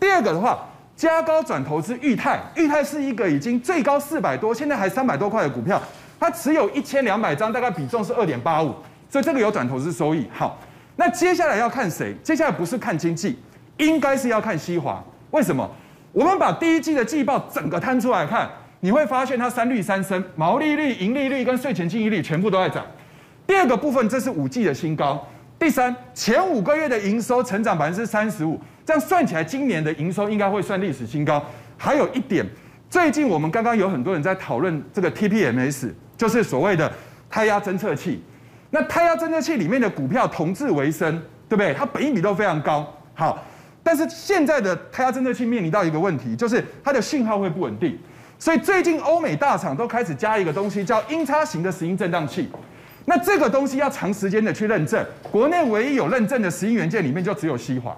[0.00, 5.80] 第二个的话，加高转投资裕泰，裕泰是一个已经最高四百多，现在还三百多块的股票，
[6.18, 8.74] 它持有一千两百张，大概比重是二点八五，
[9.08, 10.26] 所以这个有转投资收益。
[10.32, 10.58] 好。
[10.96, 12.14] 那接下来要看谁？
[12.22, 13.36] 接下来不是看经济，
[13.78, 15.02] 应该是要看西华。
[15.32, 15.68] 为什么？
[16.12, 22.86] 我们把第一季的季报整个摊出来看，你会发现它三率三升，毛利率、盈利率跟税前净利率全部都在涨。
[23.44, 25.26] 第二个部分，这是五季的新高。
[25.58, 31.44] 第三，前五个月的营收成长百分之三十五，这样算起来，今年的营收应该会算历史新高。
[31.76, 32.44] 还有一点，
[32.90, 36.92] 最近我们刚刚有很多人在讨论这个 TPMS，就是所谓的
[37.30, 38.22] 胎压侦测器。
[38.70, 41.16] 那胎压侦测器里面的股票同质为生，
[41.48, 41.72] 对不对？
[41.72, 42.86] 它本益比都非常高。
[43.14, 43.42] 好，
[43.82, 47.98] 但是现在的胎压侦测器面临到一个问题，就是它的信号会不稳定。
[48.38, 52.50] 所以最近欧美大厂都开始加一个东西，叫音叉型的石英振荡器。
[53.06, 57.96] 那这个东西要长时间的去认证，国内唯一有认证的石英元件里面就只有西华。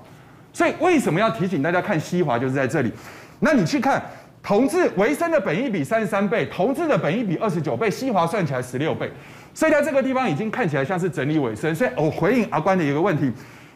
[0.57, 2.91] 所以为什么要提醒大家看西华，就是在这里。
[3.41, 4.03] 那你去看
[4.43, 9.13] 同质维生的本益比三十三倍，同质的本益比二十九倍，西华算起来十六倍。
[9.53, 13.31] 所以在这个地方已经看起来像是整理尾声，所以我回应阿关的一个问题：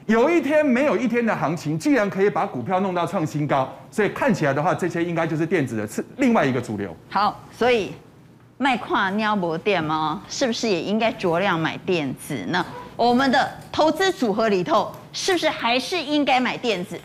[0.06, 6.96] 有一天没有一天的行情，既然可以把股票弄到创新高，所以看起来的话，这些应该就是电子的是另外一个主流。
[7.10, 7.92] 好，所以
[8.56, 10.22] 卖跨尿博电吗？
[10.30, 12.64] 是不是也应该酌量买电子呢？
[12.96, 17.00] 我们的投资组合里头，是不是还是应该买电子？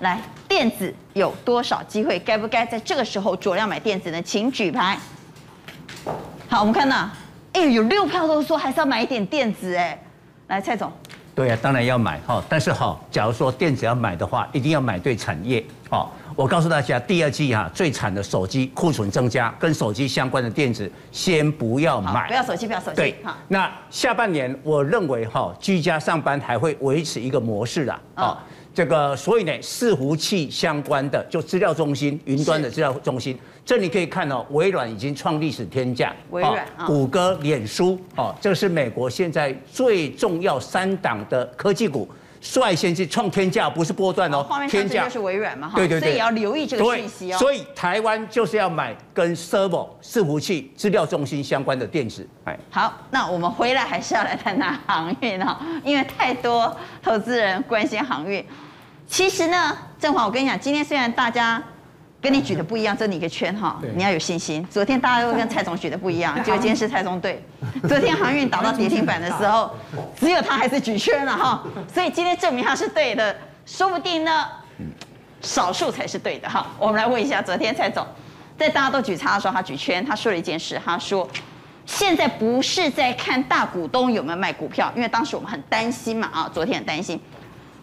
[0.00, 2.18] 来，电子有多少机会？
[2.20, 4.22] 该不该在这个时候酌量买电子呢？
[4.22, 4.98] 请举牌。
[6.48, 7.08] 好，我们看到。
[7.52, 10.00] 哎，有六票都说还是要买一点电子哎，
[10.46, 10.90] 来蔡总，
[11.34, 16.08] 对呀、啊，当然要买哈，但是哈，假如说电子要买的话，一定要买对产业哈。
[16.36, 22.96] 我告诉大家，第二季哈最惨的手机库存增加，跟手机相关的电子先不要买，不要手机，不要手机。
[22.96, 28.00] 对，好，那下半年我认为哈，居家上班还会维持一个模式啦。
[28.16, 28.38] 哦
[28.72, 42.08] 这个，所以呢，伺服器相关的就资料中心、云端的资料中心，这里可以看到，微软已经创历史天价，微软、谷歌、脸书，哦，这个是美国现在最重要三档的科技股，
[42.40, 47.38] 率先去创天价，不是波段哦，天价就是微软嘛，哈，对对对，所以也要留意这个讯息哦。
[47.38, 52.26] 所以台湾就是要买跟 server 伺服器、资料中心相关的电子。
[52.44, 58.44] 哎，好，那我们回来还是要来谈谈航运哦， 因为太多投资人关心航运。
[59.06, 61.62] 其实呢，正华，我跟你讲，今天虽然大家
[62.20, 64.66] 跟你举的不一样，这你一个圈哈，你要有信心。
[64.70, 67.42] 昨天大家都跟蔡总举的不一样，结果今天是蔡总对。
[67.88, 69.74] 昨天航运打到跌停板的时候，
[70.18, 74.46] 只有他还是举圈了哈，所以今天证明他是对的，说不定呢，
[75.40, 76.66] 少数才是对的哈。
[76.78, 78.06] 我们来问一下，昨天蔡总
[78.58, 81.26] 在大家都举叉的时候，他举圈，他说了一件事，他说
[81.86, 87.18] 现在不是在看大股东有没有卖股票，因为当时我们很担心嘛啊，昨天很担心，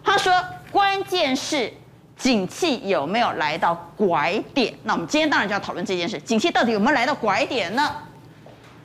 [0.04, 0.32] 他说。
[0.70, 1.72] 关键是
[2.18, 4.74] 景气有没有来到拐点？
[4.84, 7.96] 那我们今天当然就要讨论这件事：景气到底有没有来到拐点呢？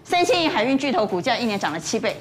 [0.05, 2.17] 三千亿海运巨头股价一年涨了七倍，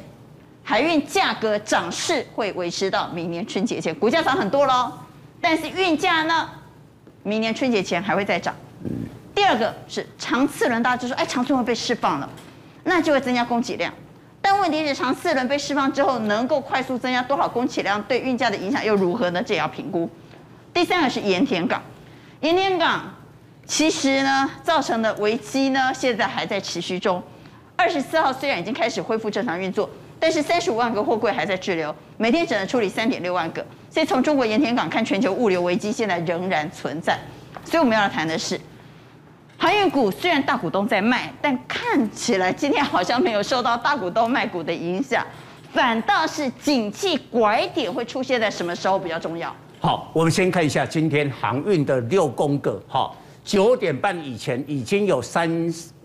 [0.63, 4.91] 海运价格涨势会维持到明年春节前，股价涨很多喽。
[5.41, 6.49] 但是运价呢，
[7.23, 8.55] 明年春节前还会再涨。
[9.35, 12.29] 第二个是长次轮，大家就说，哎，长次轮被释放了，
[12.83, 13.93] 那就会增加供给量。
[14.41, 19.43] 但问题是，长次轮被释放之后，能够快速增加多少供给量，对运价的影响又如何呢？
[19.43, 20.09] 这也要评估。
[20.73, 21.81] 第三个是盐田港，
[22.39, 23.13] 盐田港
[23.65, 27.21] 其实呢造成的危机呢，现在还在持续中。
[27.75, 33.65] 二十四号虽然已经开始恢复正常运作，但是三十五万个货柜还在滞留，每天只能处理三点六万个。
[33.89, 37.17] 所以从中国盐田港看，全球物流危机现在仍然存在。
[37.65, 38.59] 所以我们要谈的是。
[39.57, 45.23] 航运股虽然大股东在卖，但看起来今天好像没有受到大股东卖股的影响，
[45.71, 49.55] 反倒是景气拐点会出现在什么时候比较重要？
[49.83, 52.79] 好，我们先看一下今天航运的六宫格。
[52.87, 53.11] 哈，
[53.43, 55.51] 九点半以前已经有三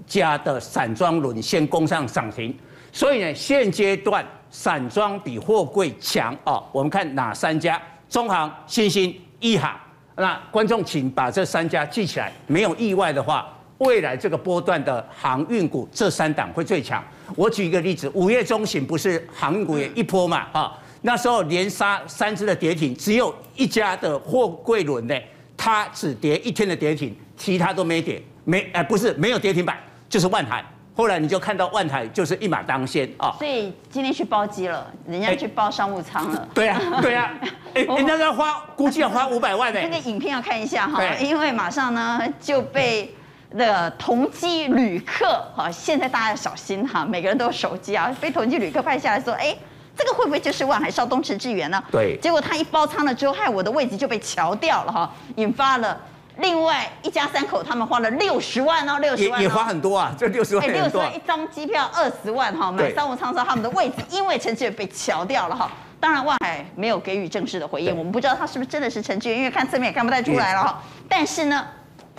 [0.07, 2.57] 家的散装轮先攻上涨停，
[2.91, 6.59] 所以呢，现阶段散装比货柜强啊。
[6.73, 7.79] 我们看哪三家？
[8.09, 9.79] 中航、新兴、一航。
[10.15, 17.05] 那观众请把这三家记起来，没有意外的话，未来这个波段的航运股这三档会最强。
[17.35, 20.47] 我举一个例子，五月中旬不是航运股也一波嘛？
[20.53, 20.73] 啊，
[21.07, 25.14] 那时候连杀三只的跌停，只有一家的货柜轮呢，
[25.57, 30.64] 它只跌一天的跌停，其他都没跌，没哎不是没有跌停板，就是万海
[30.97, 33.33] 后来你就看到万海就是一马当先啊。
[33.38, 36.49] 所以今天去包机了，人家去包商务舱了。
[36.53, 37.33] 对啊，对啊，
[37.75, 39.81] 哎，人家要花，估计要花五百万呢。
[39.81, 43.14] 那个影片要看一下哈，因为马上呢就被
[43.51, 49.57] 那个同机旅客哈，现在大家要小心哈，每个人都有手机啊，被同机旅客拍下来说，哎。
[49.97, 51.83] 这个会不会就是万海少东池志源呢？
[51.91, 55.99] 对，结果他一包仓了之后，害我的位置就被乔掉了哈，引发了
[56.37, 65.71] 另外一家三口他们花了六十万哦，六十万也也花很多啊，这六十万六十万一张机票二十万哈，买商务舱之后他们的位置因为陈志远被乔掉了哈。
[65.99, 70.83] 当然万海没有给予正式的回应，我们不知道他是不是真的是陈志远，因为看侧面也看不太出来了哈。
[71.09, 71.67] 但是呢，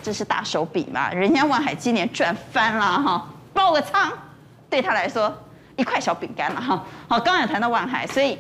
[0.02, 4.12] 这是大手笔嘛，人家万海今年赚翻了哈，包个仓
[4.68, 5.32] 对他来说。
[5.78, 8.38] 一块小饼干了哈，好，刚刚也谈到万海，所以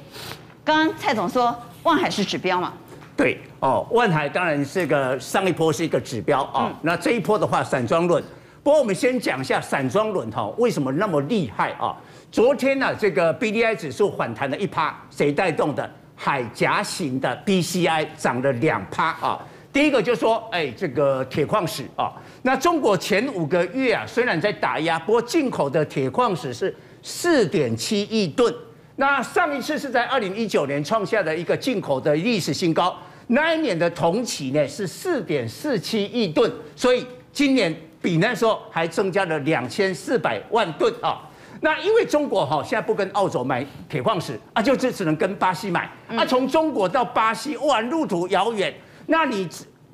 [0.65, 2.73] 刚刚蔡总说万海是指标嘛？
[3.15, 8.23] 对哦，万海当然是个上一波是一个指标啊、哦嗯，那这一波的话散装轮，
[8.61, 11.95] 不过我们先讲一下散装轮哈为什么那么厉害啊、哦？
[12.31, 15.89] 昨天呢、啊，这个 B D I 指数反弹了一趴，谁带动的？
[16.15, 19.39] 海峡型的 B C I 涨了两趴啊。
[19.71, 26.75] 第一个就是说，哎，这个铁矿石啊，那中国前五个月啊虽然在打压，不过进口的铁矿石是。
[27.01, 28.53] 四点七亿吨，
[28.97, 41.21] 那上一次是在二零一九年创下的一个进口的历史新高，那一年的同期呢是四点四七亿吨，所以今年比那时候还增加了两千四百万吨啊。
[41.61, 46.23] 那因为中国哈现在不跟澳洲买铁矿石啊，就只只能跟巴西买啊。
[46.25, 48.73] 从中国到巴西，哇，路途遥远，
[49.07, 49.47] 那你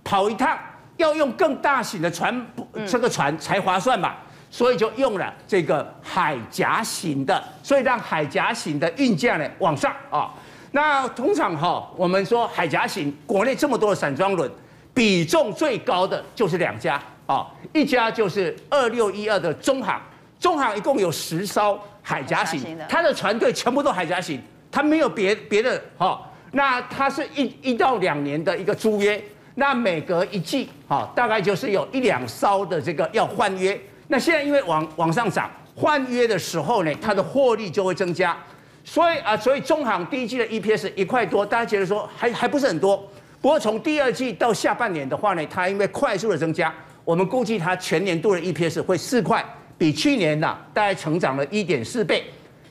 [0.03, 0.59] 跑一趟
[0.97, 2.45] 要用更大型的船，
[2.85, 4.15] 这个船才划算嘛。
[4.53, 10.31] 所以就用了这个海岬型的，所以让海岬型的运价呢往上啊。
[10.69, 14.47] 那通常哈，我们说海岬型，国内这么多的散装轮，
[14.93, 19.99] 比重最高的就是两家啊，一家就是二六一二的中航，
[20.39, 24.39] 中航一共有十艘海岬型，它的船队全部都海岬型，
[24.71, 26.21] 它没有别别的哈。
[26.51, 29.19] 那它是一一到两年的一个租约，
[29.55, 33.81] 那每隔一季哈，大概就是有一两艘的这个要换约。
[34.07, 38.37] 那现在因为往往上涨，换约的时候呢，它的获利就会增加，
[38.83, 42.97] 所以啊，所以中航第一季的 EPS 一块多，大家觉得说还还不是很多。
[43.41, 49.43] 不过从第二季到下半年的话呢，它因为快速的增加，我们估计它全年度的 EPS 会四块，
[49.77, 52.23] 比去年呢大概成长了一点四倍。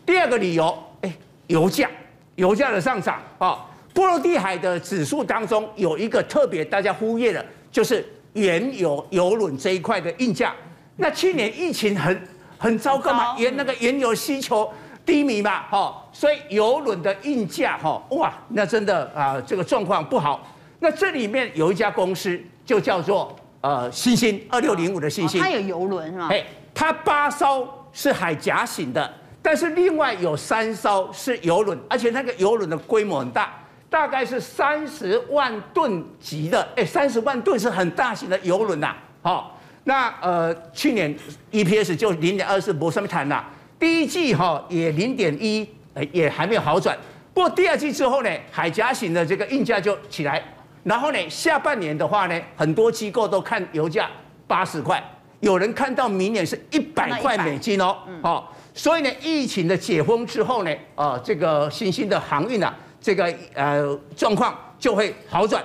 [0.06, 1.12] 第二个理由，哎，
[1.48, 1.90] 油价，
[2.36, 10.54] 油价的上涨啊，波罗的海的指数当中有一个特别大家忽略的，就是原油油轮这一块的运价。
[10.96, 12.28] 那去年疫情很
[12.58, 14.70] 很糟糕嘛，原那个原油需求
[15.04, 20.46] 低迷嘛，哈，所以油轮的运价哈，哇，那真的啊，这个状况不好。
[20.78, 26.28] 那这里面有一家公司就叫做呃星星二六零五的星星，它有油轮是吗？
[26.30, 33.52] 哎，它八艘是海岬型的，但是另外有三艘是油轮，而且那个油轮的规模很大，
[33.88, 39.51] 大概是三十万吨级的，哎，三十万吨是很大型的油轮呐，好。
[39.84, 41.14] 那呃，去年
[41.50, 43.44] EPS 就零点二四，没什么谈了。
[43.78, 45.68] 第一季哈也零点一，
[46.12, 46.96] 也还没有好转。
[47.34, 50.42] 不过第二季之后呢，海岬型的这个运价就起来。
[50.84, 54.08] 然后呢，下半年的话呢，很多机构都看油价
[54.46, 55.02] 八十块，
[55.40, 57.96] 有人看到明年是一百块美金哦。
[58.22, 65.62] 哦，所以呢，疫情的解封之后呢，啊、呃，这个新兴的航运啊，这个呃状况就会好转。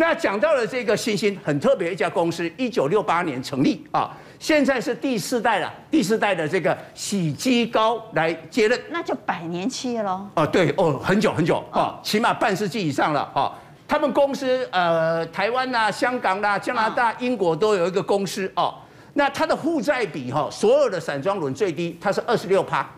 [0.00, 10.24] 那讲到了这个星星很特别一家公司，一九六八年成立啊，现在是第四代了，第四代的这个喜基高来接任，那就百年企业喽。
[10.36, 13.52] 哦，对哦，很久很久啊，起码半世纪以上了啊。
[13.88, 18.72] 他们公司呃，台湾呐、香港啦、加拿大、英国都有一个公司哦。
[19.14, 22.88] 那它的负债比哈，所有的散装轮最低，它是二十六趴。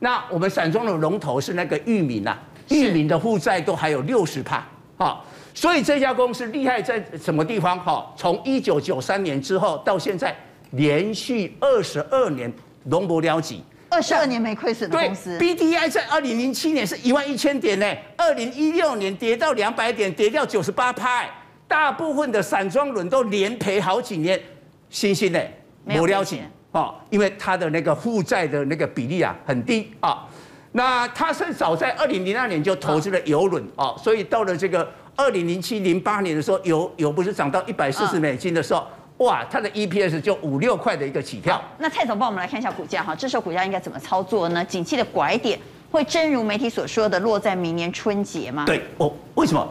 [0.00, 2.36] 那我们散装的龙头是那个裕民呐，
[2.68, 4.62] 裕民的负债都还有六十趴
[4.98, 5.18] 啊。
[5.52, 7.78] 所以这家公司厉害在什么地方？
[7.80, 10.34] 哈，从一九九三年之后到现在，
[10.70, 12.50] 连续二十二年
[12.84, 15.36] 荣不了己，二十二年没亏损的公司。
[15.38, 17.86] B D I 在二零零七年是一万一千点呢，
[18.16, 21.24] 二零一六年跌到两百点，跌掉九十八趴，
[21.66, 24.40] 大部分的散装轮都连赔好几年，
[24.88, 25.40] 星星呢
[25.86, 30.26] 不了己啊，因为它的那个负债的那个比例啊很低啊。
[30.72, 34.88] 那它是早在二零零二年就投资了游轮啊，所以到了这个。
[35.20, 38.86] 二零零七零八年的时候，油油不是涨到一百四十美金的时候，
[39.18, 41.62] 哇，它的 EPS 就五六块的一个起跳。
[41.76, 44.64] 那蔡总帮我们来看一下股价哈，这时候股价应该怎么操作呢？
[44.64, 45.58] 景气的拐点
[45.90, 48.64] 会真如媒体所说的落在明年春节吗？
[48.64, 49.68] 对，哦，为什么？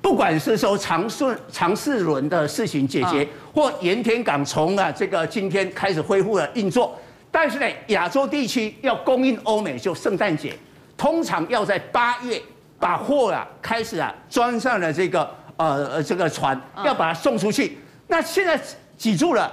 [0.00, 6.96] 不管是说长顺长四轮的事情解决，或盐田港从啊这个今天开始恢复了运作，
[7.32, 10.54] 但是呢，亚洲地区要供应欧美，就圣诞节，
[10.96, 12.40] 通常要在八月
[12.82, 17.78] 把货啊开始啊装上了这个呃这个船，要把它送出去。
[18.08, 18.60] 那现在
[18.96, 19.48] 挤住了，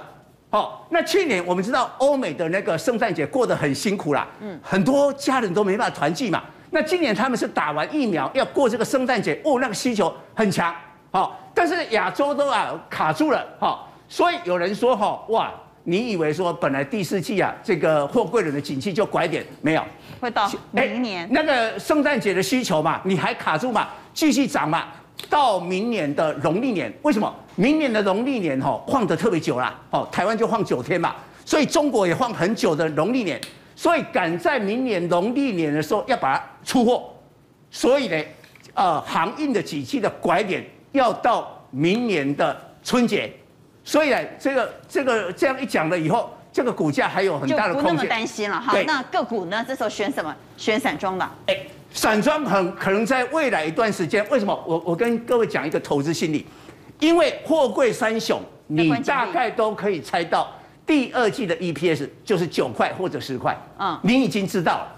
[0.50, 6.42] 哦，那去年我们知道欧美的那个圣诞节过得很辛苦啦，嗯，很多家人都没办法团聚嘛。
[6.70, 10.74] 那今年他们是打完疫苗要过这个圣诞节，哦，那个需求很强，
[11.12, 15.52] 好，但是亚洲都啊卡住了，好，所以有人说哈，哇。
[15.84, 19.82] 你以为说本来第四季啊，这个货柜轮的景气就拐点没有？
[20.20, 23.88] 会到明年、欸、那个圣诞节的需求嘛，你还卡住嘛？
[24.12, 24.88] 继续涨嘛？
[25.28, 27.34] 到明年的农历年，为什么？
[27.56, 31.14] 明年的农历年哈晃得特别久啦，哦，台湾就晃九天嘛，
[31.44, 33.40] 所以中国也晃很久的农历年，
[33.74, 37.10] 所以赶在明年农历年的时候要把它出货，
[37.70, 38.22] 所以呢，
[38.74, 43.32] 呃，航运的景气的拐点要到明年的春节。
[43.84, 47.92] 所以呢，这个这个这样一讲了以后，这个股价还有很大的空间。
[47.92, 48.78] 就不那么担心了哈。
[48.86, 49.64] 那个股呢？
[49.66, 50.34] 这时候选什么？
[50.56, 51.28] 选散装的。
[51.46, 51.56] 哎，
[51.92, 54.54] 散装很可能在未来一段时间，为什么？
[54.66, 56.46] 我我跟各位讲一个投资心理，
[56.98, 60.52] 因为货柜三雄，你大概都可以猜到
[60.86, 63.56] 第二季的 EPS 就是九块或者十块。
[63.78, 64.96] 嗯，你已经知道了。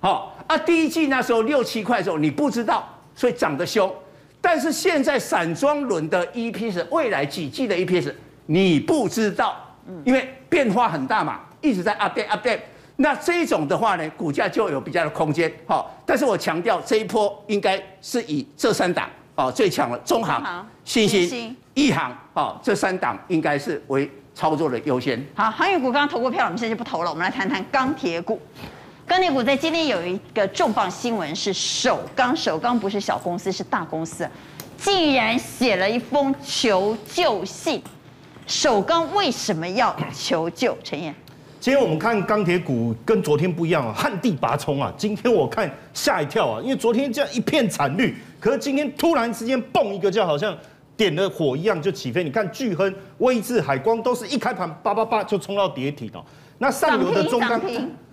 [0.00, 3.92] 好啊，第一季那时候六七块的时候你不知道，所以涨得凶。
[4.40, 8.12] 但是现在散装轮的 EPS，未来几季的 EPS，
[8.46, 9.56] 你不知道，
[10.04, 12.60] 因为变化很大嘛，一直在 update update。
[12.96, 15.50] 那这一种的话呢，股价就有比较的空间。
[15.66, 25.22] 好，但是我强调这一波应该是以这三档哦最强的中航、新兴、一航哦这三档应该是为操作的优先。
[25.34, 28.40] 好，航运股刚刚投过票，我们现在就不投了，我们来谈谈钢铁股。
[29.10, 32.34] 钢铁股在今天有一个重磅新闻，是首钢。
[32.36, 34.24] 首钢不是小公司，是大公司，
[34.76, 37.82] 竟然写了一封求救信。
[38.46, 40.78] 首钢为什么要求救？
[40.84, 41.12] 陈燕，
[41.58, 44.94] 今天我们看钢铁股跟昨天不一样啊，旱地拔葱啊。
[44.96, 50.56] 今天我看吓一跳啊，因为昨天这样一片惨绿，可是今天突然之间蹦一个，就好像
[50.96, 52.22] 点了火一样就起飞。
[52.22, 56.24] 你看巨亨、威智、海光都是一开盘叭叭叭就冲到跌停哦。
[56.58, 57.60] 那上游的中钢。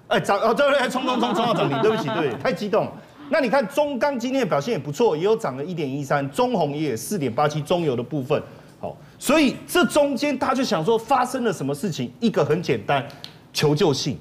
[0.07, 2.87] 哎，涨哦，对对，冲冲冲冲到涨停，对不起，对，太激动。
[3.29, 8.41] 那你看中钢今天的表现也不错，也有涨了一点一三，中红也有四点八七，中油的部分，
[8.79, 12.09] 好，所以这中间他就想说发生了什么事情？
[12.21, 13.05] 一个很简单，
[13.51, 14.17] 求救信，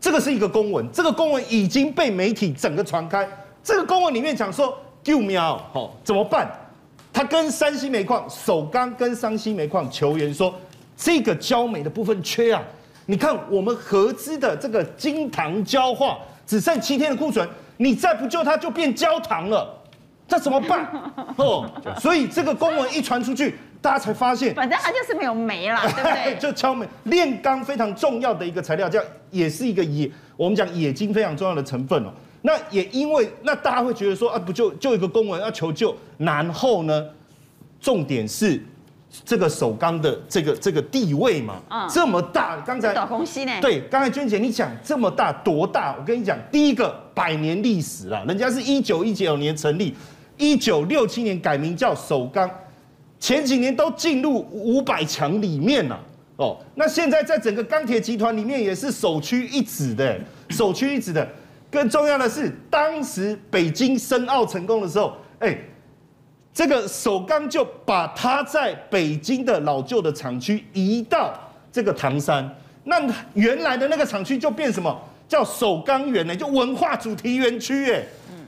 [0.00, 3.28] 这个是一个公文，这个公文已经被媒体整个传开。
[3.62, 6.50] 这个公文里面讲说，救喵，好，怎么办？
[7.12, 10.52] 他跟山西煤矿，首钢跟山西煤矿求援说，
[10.96, 12.60] 这个焦煤的部分缺啊。
[13.10, 17.46] 你看，我们合资的这个金糖焦化只剩七天的库存，
[17.78, 19.68] 你再不救它，就变焦糖了，
[20.28, 20.88] 这怎么办？
[21.34, 21.68] 哦，
[21.98, 26.36] 所以这个公文一传出去，大家才发现，反正它就是没有煤了， 对不对？
[26.38, 32.12] 就敲煤炼钢非常重要的一个材料，叫也是一个冶，我们讲冶金非常重要的成分哦。
[32.42, 37.04] 那也因为那大家会觉得说啊，不就就一个公文要求救，然后呢，
[37.80, 38.62] 重点是。
[39.24, 42.94] 这个首钢的这个这个地位嘛，嗯，这么大，刚才
[43.60, 45.96] 对，刚才娟姐你讲这么大多大？
[45.98, 49.96] 我跟你讲，第一个百年历史了，人家是一九一九年成立，
[50.36, 52.48] 一九六七年改名叫首钢，
[53.18, 56.00] 前几年都进入五百强里面了，
[56.36, 60.16] 哦，那现在在整个钢铁集团里面也是首屈一指的，
[60.50, 61.28] 首屈一指的。
[61.68, 65.58] 更重要的是，当时北京申奥成功的时候，哎。
[66.52, 71.32] 这个首钢就把它在北京的老旧的厂区移到
[71.72, 72.48] 这个唐山，
[72.84, 73.00] 那
[73.34, 76.34] 原来的那个厂区就变什么叫首钢园呢？
[76.34, 78.04] 就文化主题园区哎，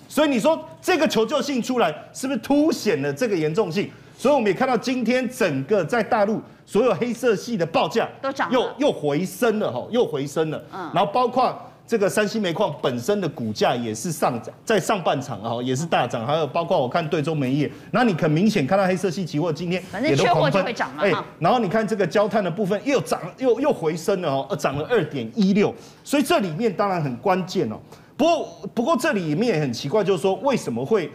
[0.08, 3.88] 所以你说这个求救信出来，是不是凸显了这个严重性？
[4.18, 11.56] 所以我们也看到今天整个在大陆所有黑色系的报价都涨，又又回升了哈，又回升了，嗯，然后包括。
[11.92, 20.64] 这个山西煤矿本身的股价也是上涨，在上半场啊，也是大涨，还有包括我看对中煤业，那你很明显看到黑色系期货今天也都狂奔，
[20.96, 27.76] 哎，然后你看这个焦炭的部分又涨，又又回升了哦，涨了二点一六，所以这里面当然很关键哦。
[28.16, 31.10] 不过不过这里面也很奇怪，就是说为什么会，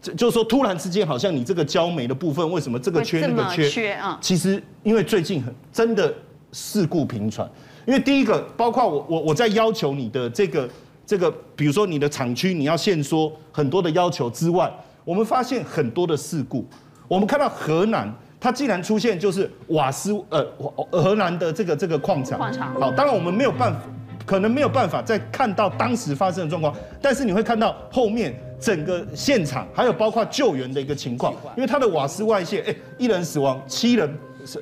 [0.00, 4.16] 就是说突然之间好像你这个焦煤的部分为什么这个缺那个缺啊？
[4.22, 6.10] 其实因为最近很真的
[6.52, 7.46] 事故频传。
[7.84, 10.68] 因为第一个，包括我我我在要求你的这个
[11.04, 14.72] 这个，比如说你的厂区你要限缩很多的要求之外，
[15.04, 16.64] 我们发现很多的事故。
[17.08, 20.46] 我们看到河南，它既然出现就是瓦斯呃，
[20.90, 23.80] 河南的这个这个矿场，矿场好，当然我们没有办法，
[24.24, 34.16] 可能没有办法再看到当时发生的状况，但是你会看到后面整个现场还有包括救援的一个情况，因为它的瓦斯外泄，哎，一人死亡，七人。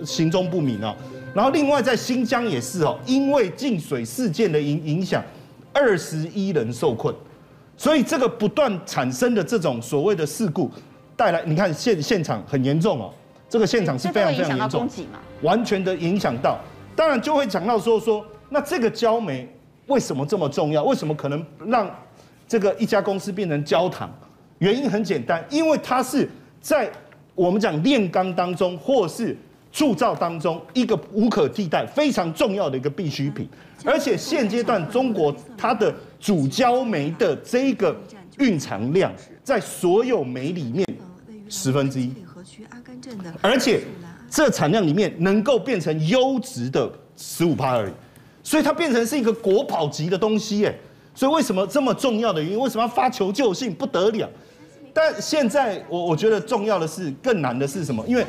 [0.05, 0.95] 行踪不明啊。
[1.35, 5.23] 然后另外在新疆也是哦，因为净水事件的影影响，
[5.73, 7.15] 二十一人受困，
[7.77, 10.71] 所以这个不断产生的这种所谓的事故，
[11.17, 13.13] 带来你看现现场很严重哦，
[13.49, 14.89] 这个现场是非常非常严重，
[15.43, 16.59] 完全的影响到，
[16.97, 19.49] 当然就会讲到说说，那这个焦煤
[19.87, 20.83] 为什么这么重要？
[20.83, 21.89] 为什么可能让
[22.49, 24.13] 这个一家公司变成焦糖？
[24.59, 26.29] 原因很简单，因为它是
[26.61, 26.91] 在
[27.35, 29.37] 我们讲炼钢当中，或是
[29.73, 33.49] 铸造当中一个无可替代、非常重要的一个必需品。
[33.85, 37.97] 而且现阶段中国它的主焦煤的这个
[38.39, 39.13] 蕴藏量，
[39.43, 40.87] 在所有煤里面
[41.49, 42.13] 十分之一，
[43.41, 43.81] 而且
[44.29, 47.93] 这产量里面能够变成优质的十五趴而已，
[48.43, 50.79] 所以它变成是一个国宝级的东西，耶，
[51.15, 52.59] 所以为什么这么重要的原因？
[52.59, 53.75] 为什么要发求救信？
[53.75, 54.29] 不得了！
[54.93, 58.05] 但现在我我觉得重要的是更难的是什么？
[58.07, 58.27] 因为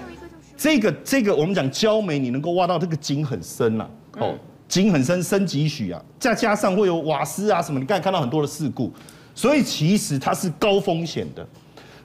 [0.61, 3.89] 这个这个我们讲焦煤，你能够挖到这个井很深呐，
[4.19, 4.35] 哦，
[4.67, 8.93] 井很深，深几许啊，再加上会有瓦斯啊什么，你刚才看到很多的事故，
[9.33, 11.43] 所以其实它是高风险的。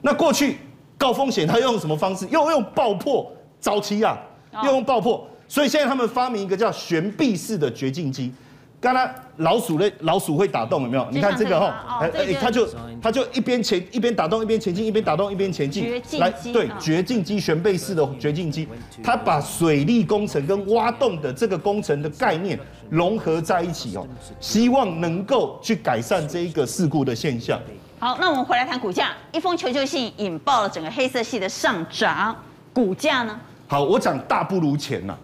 [0.01, 0.57] 那过去
[0.97, 2.27] 高风险，它用什么方式？
[2.31, 4.17] 又用爆破，早期啊，
[4.63, 8.33] 又用爆破，所以现在他们发明一个叫悬臂式的掘进机。
[8.79, 11.07] 刚才老鼠类老鼠会打洞有没有？
[11.09, 12.67] 你看这个哈，哎哎，它就
[13.01, 15.91] 它就一边前一边打洞一边前进，一边打洞一边前进。
[16.19, 18.67] 来，对，掘进机悬臂式的掘进机，
[19.03, 22.59] 它把水利工程跟挖洞的这个工程的概念
[22.89, 24.05] 融合在一起哦，
[24.39, 27.59] 希望能够去改善这一个事故的现象。
[27.99, 32.35] 好，那我们回来谈股价，一封求救信引爆了整个黑色系的上涨，
[32.71, 33.39] 股价呢？
[33.67, 35.17] 好，我讲大不如前呐。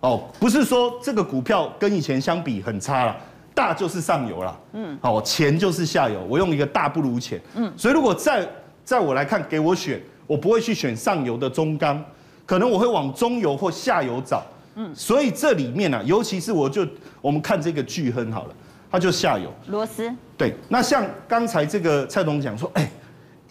[0.00, 3.16] 哦，不是说这个股票跟以前相比很差了，
[3.54, 8.48] 大就是上游了，嗯，哦，钱就是下游，我用一个大不如前，嗯，所以如果在
[8.82, 12.02] 在我来看，给我选，我不会去选上游的中钢，
[12.46, 14.42] 可能我会往中游或下游找，
[14.76, 16.86] 嗯，所以这里面呢、啊，尤其是我就
[17.20, 18.54] 我们看这个巨亨好了，
[18.90, 22.90] 它就下游，螺丝，对，那像刚才这个蔡总讲说，哎，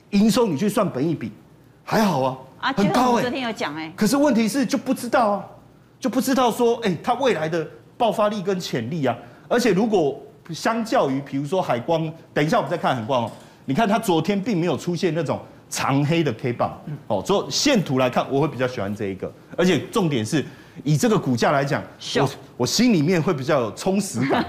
[0.10, 1.32] 营收你去算本益比，
[1.84, 5.46] 还好啊，啊，很高哎、欸，昨天有讲哎，可是问题是就不知道啊。
[6.00, 9.16] 就不知道说，哎、欸，它未来的爆发力跟潜力啊，
[9.48, 10.18] 而且如果
[10.54, 13.32] 相较于，比如说海光，等一下我们再看海光哦，
[13.66, 15.40] 你看它昨天并没有出现那种
[15.70, 20.44] 长黑的 K 棒，哦，所以线图来看，我会比较喜欢这一个，而且重点是
[20.84, 21.84] 以这个股价来讲，
[22.16, 24.44] 我我心里面会比较有充实感，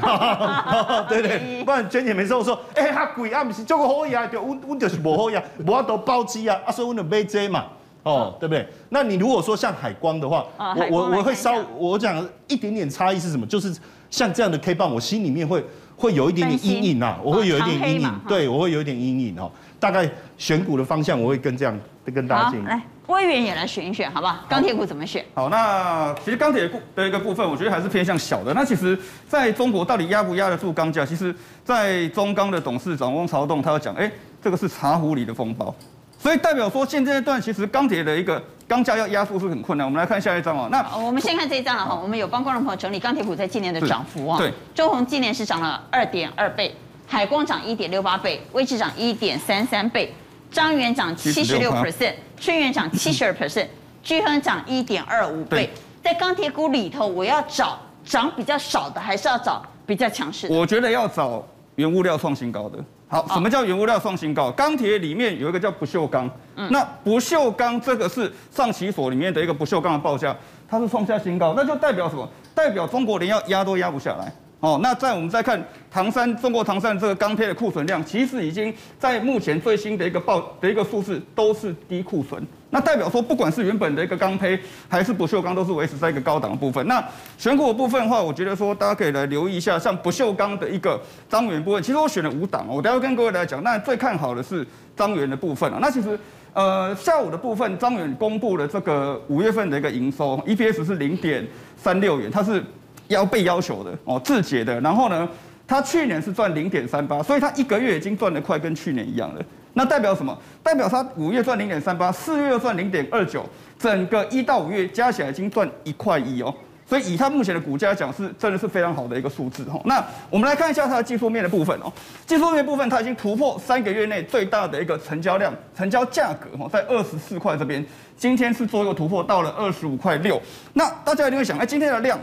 [1.09, 7.67] 对对，不然娟姐每次都说，哎、欸，它贵啊，不是这个好呀，就我我就是不好呀，我要都包机啊，啊，所以我就买这嘛。
[8.03, 8.67] 哦，对不对？
[8.89, 13.47] 那你如果说像海光的话，哦、我我我会稍我讲一点点差异是什么？
[13.47, 13.75] 就是
[14.11, 15.65] 像这样的 K 棒，我心里面会
[15.97, 19.51] 会有一点点阴影啊，我会有一点阴影，对我会有一点阴影哦。
[19.79, 21.79] 大概选股的方向，我会跟这样
[22.15, 22.65] 跟大家建议。
[22.67, 24.41] 来，威远也来选一选，好不好？
[24.47, 25.25] 钢铁股怎么选？
[25.33, 28.53] 好，那其实钢铁股的一个部分，我觉得还是偏向小的。
[28.53, 31.05] 那其实在中国到底压不压得住钢价？
[31.07, 31.35] 其实，
[31.65, 34.11] 在中钢的董事长翁朝栋他要讲，哎，
[34.43, 35.75] 这个是茶壶里的风暴。
[36.23, 39.87] 所以代表说，现阶段其实钢铁的一个钢价要压缩是很困难。
[39.87, 40.69] 我们来看下一张哦。
[40.71, 41.99] 那我们先看这一张了哈。
[42.01, 44.37] 我们有帮观众朋友整理钢铁股在今年的涨幅啊。
[44.37, 44.53] 对。
[44.75, 50.13] 中鸿今年是涨了二点二倍，海光涨一点六八倍，威致涨一点三三倍，
[50.51, 53.69] 张元涨七十六 percent，春元涨七十二 percent，
[54.03, 55.71] 巨亨涨一点二五倍。
[56.05, 60.55] 在钢铁股里头，我要找涨比较少的，还是要找比较强势的？
[60.55, 61.43] 我觉得要找
[61.77, 62.79] 原物料创新高的。
[63.11, 64.53] 好，什么叫原物料创新高？
[64.53, 66.31] 钢铁里面有一个叫不锈钢，
[66.71, 70.35] 那不锈钢这个是上期所里面的一个不锈钢的报价，
[70.69, 72.29] 它是创下新高，那就代表什么？
[72.55, 74.33] 代表中国连要压都压不下来。
[74.61, 75.59] 哦，那在我们再看
[75.91, 82.47] 唐山中国唐山这个钢坯的库存量，其实已经在目前最新的一个报的一个数字都是低库存。
[82.69, 84.57] 那代表说，不管是原本的一个钢坯，
[84.87, 86.87] 还是不锈钢，都是维持在一个高档的部分。
[86.87, 87.03] 那
[87.39, 91.83] 选股的部分的话，我觉得说大家可以来留意一下，像不锈钢的一个彰源部分。
[91.83, 93.63] 其实我选了五档，我待会跟各位来讲。
[93.65, 95.79] 那最看好的是彰源的部分啊。
[95.81, 96.17] 那其实
[96.53, 101.45] 呃下午的部分，彰源公布了这个五月份的一个营收，EPS 是零点
[101.77, 102.63] 三六元，它是
[103.11, 104.81] 要被要求的哦，自结的。
[104.81, 105.29] 然后呢，
[105.67, 109.45] 他去年是赚零点三八，所以他一个月已经赚得快跟去年一样了。
[109.75, 110.37] 那代表什么？
[110.63, 113.45] 代表他五月赚零点三八，四月又赚零点二九，
[113.79, 116.55] 整个一到五月加起来已经赚一块一哦。
[116.89, 119.81] 所以以它目前的股价讲，是真的是非常好的一个数字哦。
[119.85, 121.93] 那我们来看一下它的技术面的部分哦。
[122.27, 127.87] 技术面部分，它已经突破三个月内最大的一个成交量、成交价格哦，在二十四块这边，
[128.17, 130.43] 今天是做一个突破到了二十五块六。
[130.73, 132.19] 那大家一定会想，哎，今天的量。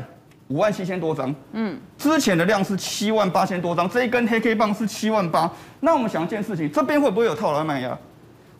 [0.49, 5.51] 五万七千多张，嗯，之前的量是七万八千多张，这一根黑 K 棒是七万八。
[5.81, 7.97] 那我们想一件事情，这边会不会有套牢卖压？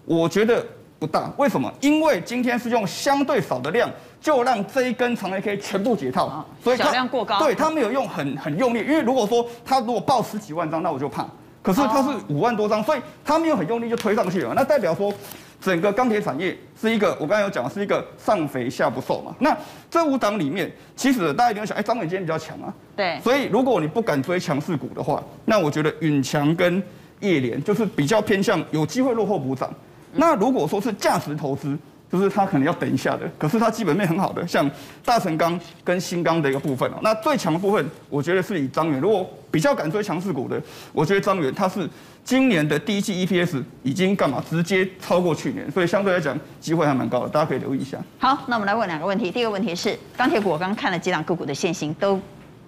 [0.06, 0.66] 我觉得
[1.00, 1.32] 不大。
[1.38, 1.72] 为什么？
[1.80, 11.26] 因为今天是用相对少的量就让这一根长黑 K 全部解套，所以小量过高，对，他没有用很很用力，因为如果说他如果爆十几万张，那我就怕。
[11.64, 15.14] 可是它是五万多张，所以他没有很用力就推上去了，那代表说
[15.60, 19.36] 整个钢铁产业是一个我刚才有讲是一个上肥下不瘦嘛。
[19.39, 19.55] 那
[19.89, 26.82] 这五档里面，其实大家一定要想，哎，张伟今天比较强啊，对，所以如果你不敢追强势股的话，那我觉得允强跟
[27.20, 29.74] 叶联就是比较偏向有机会落后补涨。
[30.14, 31.78] 那如果说是价值投资。
[32.12, 34.70] 就是它可能要等一下的，可是它基本面很好的，像
[35.03, 36.99] 大成钢跟新钢的一个部分哦。
[37.01, 38.99] 那最强的部分，我觉得是以张元。
[38.99, 40.62] 如果比较敢追强势股的，
[40.93, 41.89] 我觉得张元它是
[42.24, 47.97] 今年的第一季 EPS 已经干嘛直接超过去年，所以相对来讲机会还蛮高的，大家可以留意一下。
[48.20, 49.30] 好，那我们来问两个问题。
[49.30, 52.20] 第一个问题是钢铁股，我刚刚看了几档个股的线型都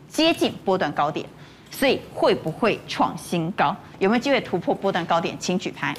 [0.10, 1.26] 接近波段高点，
[1.72, 3.76] 所以会不会创新高？
[4.00, 5.38] 有没有机会突破波段高点？
[5.40, 5.96] 请举牌。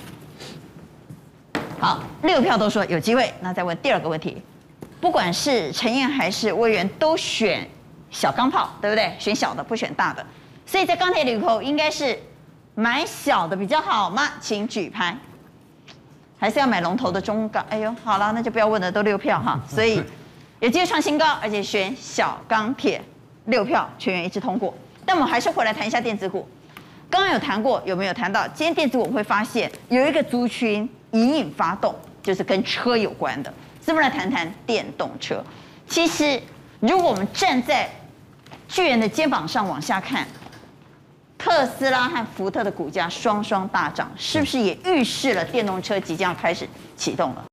[1.80, 3.32] 好，六票都说有机会。
[3.40, 4.36] 那再问第二个问题，
[5.00, 7.66] 不管是陈燕还是魏源，都选
[8.10, 9.10] 小钢炮，对不对？
[9.18, 10.22] 选小的，不选大的。
[10.66, 12.18] 所以在钢铁里头，应该是
[12.74, 14.28] 买小的比较好吗？
[14.42, 15.16] 请举牌。
[16.38, 17.64] 还是要买龙头的中钢？
[17.70, 19.58] 哎呦，好了，那就不要问了，都六票哈。
[19.66, 20.02] 所以
[20.58, 23.00] 有机会创新高，而且选小钢铁，
[23.46, 24.74] 六票全员一致通过。
[25.06, 26.46] 但我们还是回来谈一下电子股。
[27.08, 28.46] 刚刚有谈过，有没有谈到？
[28.48, 30.86] 今天电子股我们会发现有一个族群。
[31.12, 33.52] 隐隐发动，就是跟车有关的。
[33.84, 35.42] 是不来谈谈电动车？
[35.88, 36.40] 其实，
[36.78, 37.90] 如果我们站在
[38.68, 40.26] 巨人的肩膀上往下看，
[41.36, 47.44] 特斯拉和福特的股价双双大涨，是不是也预示了电动车即将开始启动了？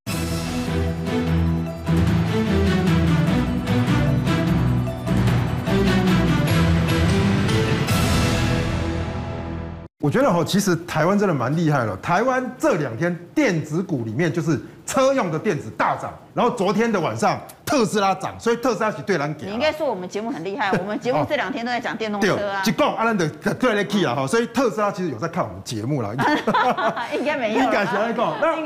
[10.00, 11.98] 我觉得哈，其实台湾真的蛮厉害了。
[11.98, 19.48] 台湾这两天电子股里面就是车用的电子大涨，然后昨天的晚上特斯拉涨，所以特斯拉是对人给。
[19.48, 22.62] 你应该说我们节目很厉害，我们节目这两天都在讲电动车啊。
[22.62, 26.14] 就讲阿兰的对来 key 啊哈，所以特斯拉其实有在看我们节目了。
[27.18, 27.60] 应该没有。
[27.60, 28.66] 应该是在讲，那我们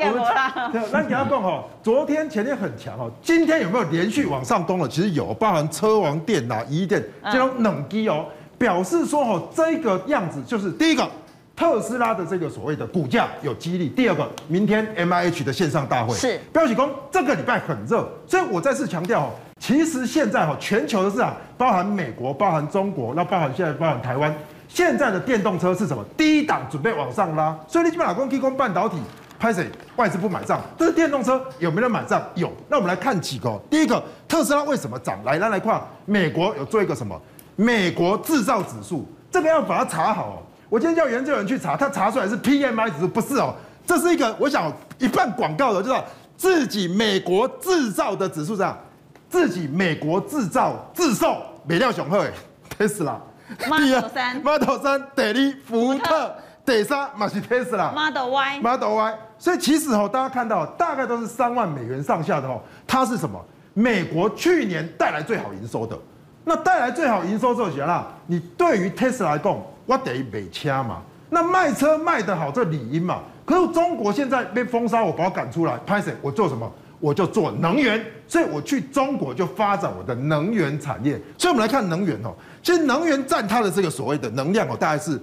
[0.92, 4.88] 那你要讲哈，昨天前天很强哦，今天有没有连续往上攻了？
[4.90, 7.02] 其实有，包含车王电啊、移电
[7.32, 8.26] 这种冷机哦，
[8.62, 11.04] 表示说哦，这个样子就是第一个。
[11.54, 13.88] 特斯拉的这个所谓的股价有激励。
[13.90, 24.34] 第二个，明天 M I H 的线上大会是标喜工，这个礼拜很热，所以我再次强调哦，其实现在哦全球的市场，包含美国，包含中国，那包含现在包含台湾，
[24.68, 26.04] 现在的电动车是什么？
[26.18, 28.98] 第一档准备往上拉，所以你基本老公提供半导体，
[29.38, 32.24] 拍谁外资不买账，但是电动车有没有人买账？
[32.34, 32.52] 有。
[32.70, 35.20] 那我们来看几个，第一个特斯拉为什么涨？
[35.24, 37.22] 来，来来看，美国有做一个什么？
[37.62, 40.38] 美国制造指数，这个要把它查好哦。
[40.68, 43.54] 我今天叫研究员去查，他查出来是 PMI 指数，不是哦，
[43.86, 46.02] 这是一个我想一半广告的，就是
[46.36, 48.76] 自己美国制造的指数这样，
[49.30, 51.38] 自己美国制造自售，
[51.68, 52.18] 美料雄厚
[52.80, 56.36] ，Tesla，Model 三，Model 三，第二福特，
[56.66, 63.40] 第三马是特斯拉，Model Y，Model Y，所以其实哦，大家看到大概都是三万美元上下的哦，它是什么？
[63.76, 65.96] 美国去年带来最好营收的，
[66.44, 68.08] 那带来最好营收之后，怎样？
[68.28, 69.58] 你对于特斯拉来讲。
[69.88, 73.20] 我得买车嘛，那卖车卖得好，这理应嘛。
[73.44, 76.14] 可是中国现在被封杀，我把我赶出来，拍谁？
[76.22, 76.72] 我做什么？
[77.02, 81.20] 我就做能源，所以我去中国就发展我的能源产业。
[81.38, 82.34] 所以我们来看能源哦，
[82.64, 85.20] 其实能源占它的这个所谓的能量哦，大概是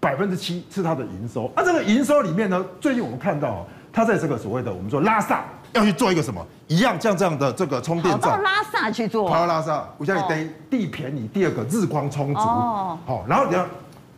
[0.00, 1.46] 百分之七是它的营收。
[1.54, 13.66] 啊，这个营收里面呢，最近我们看到哦，它在这个所谓的我们说拉萨要去做一个什么一样像这样的这个充电站，跑到拉萨去做，跑到拉萨，我叫你第一地便宜，第二个日光充足，哦，好，然后你要。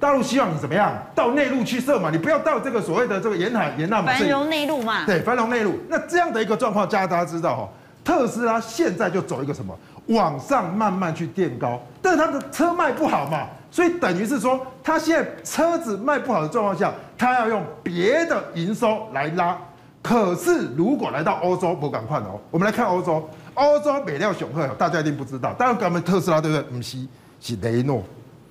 [0.01, 0.91] 大陆希望你怎么样？
[1.15, 4.11] 到内陆去设嘛，你不要到这个所谓的这个沿海沿岸嘛。
[4.11, 5.05] 繁荣内陆嘛。
[5.05, 5.79] 对，繁荣内陆。
[5.91, 7.69] 那这样的一个状况，大家知道哈，
[8.03, 19.55] 特斯拉现在就走一个什么，往上慢慢去垫高，但是它的车卖不好嘛，所以等于是说，它现在车子卖不好的状况下，它要用别的营收来拉。
[20.03, 26.63] 可是如果来到欧洲，不赶快哦，我们来看欧洲，欧洲美料雄厚，大家一定不知道，但是咱们特斯拉对不对？
[26.65, 26.99] 不是，
[27.41, 28.03] 是雷诺。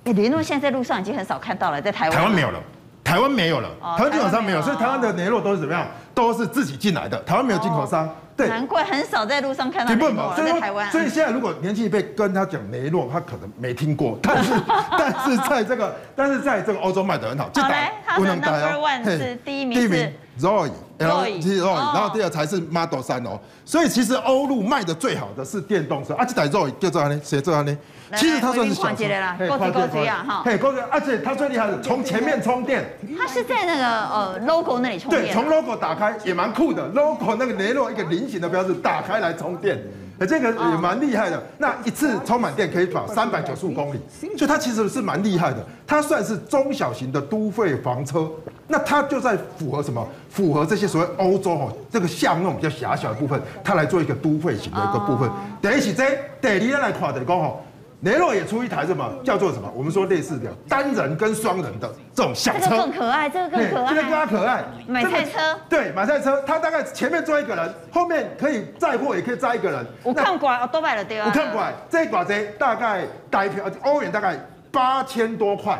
[0.04, 2.16] 哎，雷诺现在在路上已经很少看到了，在台湾。
[2.16, 2.60] 台湾没有了，
[3.02, 5.86] 台湾没有了，台湾基本上没有，所以台湾的雷诺都是怎么样？
[6.14, 8.08] 都是自己进来的，台湾没有进口商。
[8.36, 10.90] 对，难怪很少在路上看到雷诺在台湾。
[10.90, 14.52] 所以现在如果年轻一辈跟他讲雷诺，他可能没听过， 但是
[14.96, 17.50] 但是在这个但是在这个欧洲卖的很好。
[17.54, 20.70] 好嘞，他的 Number One 是第一名是 Zoe。
[20.98, 27.74] LG，然后第二才是 Model 3哦，所以其实欧陆卖的最好的是电动车，啊，这台 Zoe 就这样呢，谁这样呢？
[28.16, 32.84] 其实它算是小车，啦，够级够级啊，哈，嘿，够级，而且它最厉害的，从前面充电，
[33.18, 39.82] 它是在那个呃 logo 那里充电，对，从 logo 打开也蛮酷的，logo 那个雷诺一个菱形的标志，打开来充电，
[40.26, 41.42] 这个也蛮厉害的。
[41.58, 44.00] 那一次充满电可以跑三百九十五公里，
[44.36, 45.64] 所以它其实是蛮厉害的。
[45.86, 48.30] 它算是中小型的都会房车，
[48.68, 50.06] 那它就在符合什么？
[50.28, 55.28] 符合这些所谓欧洲哈这个巷弄比较狭小的部分，它来做一个都会型的一个部分。
[55.60, 56.04] 等一是这
[56.40, 57.62] 第二来看的讲吼。
[58.02, 59.70] 雷诺也出一台什么叫做什么？
[59.74, 64.64] 我们说类似的单人跟双人的这种小车，这个更可爱，这个更可爱，这个更加可爱。
[64.86, 69.86] 买菜车，对，买菜车，它大概前面坐一个人，后面可以载货，也可以载一个人。
[70.02, 71.26] 我看过，我都买了对啊。
[71.26, 74.34] 我看过，这一寡车大概代票欧元大概
[74.72, 75.78] 八千多块，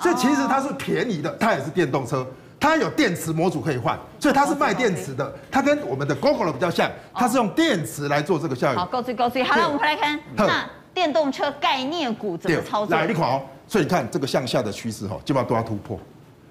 [0.00, 2.26] 所以其实它是便宜的，它也是电动车，
[2.58, 5.32] 它有电池模组可以换，所以它是卖电池的。
[5.52, 8.76] 它跟我们的 Gogoro 比较像，它是用电池来做这个效应。
[8.76, 10.66] 好，够追够追，好了，我们回来看那。
[10.94, 12.96] 电动车概念股怎么操作？
[12.96, 15.98] 来，你看哦，所以你看这个向下的趋势哈，基本上都要突破，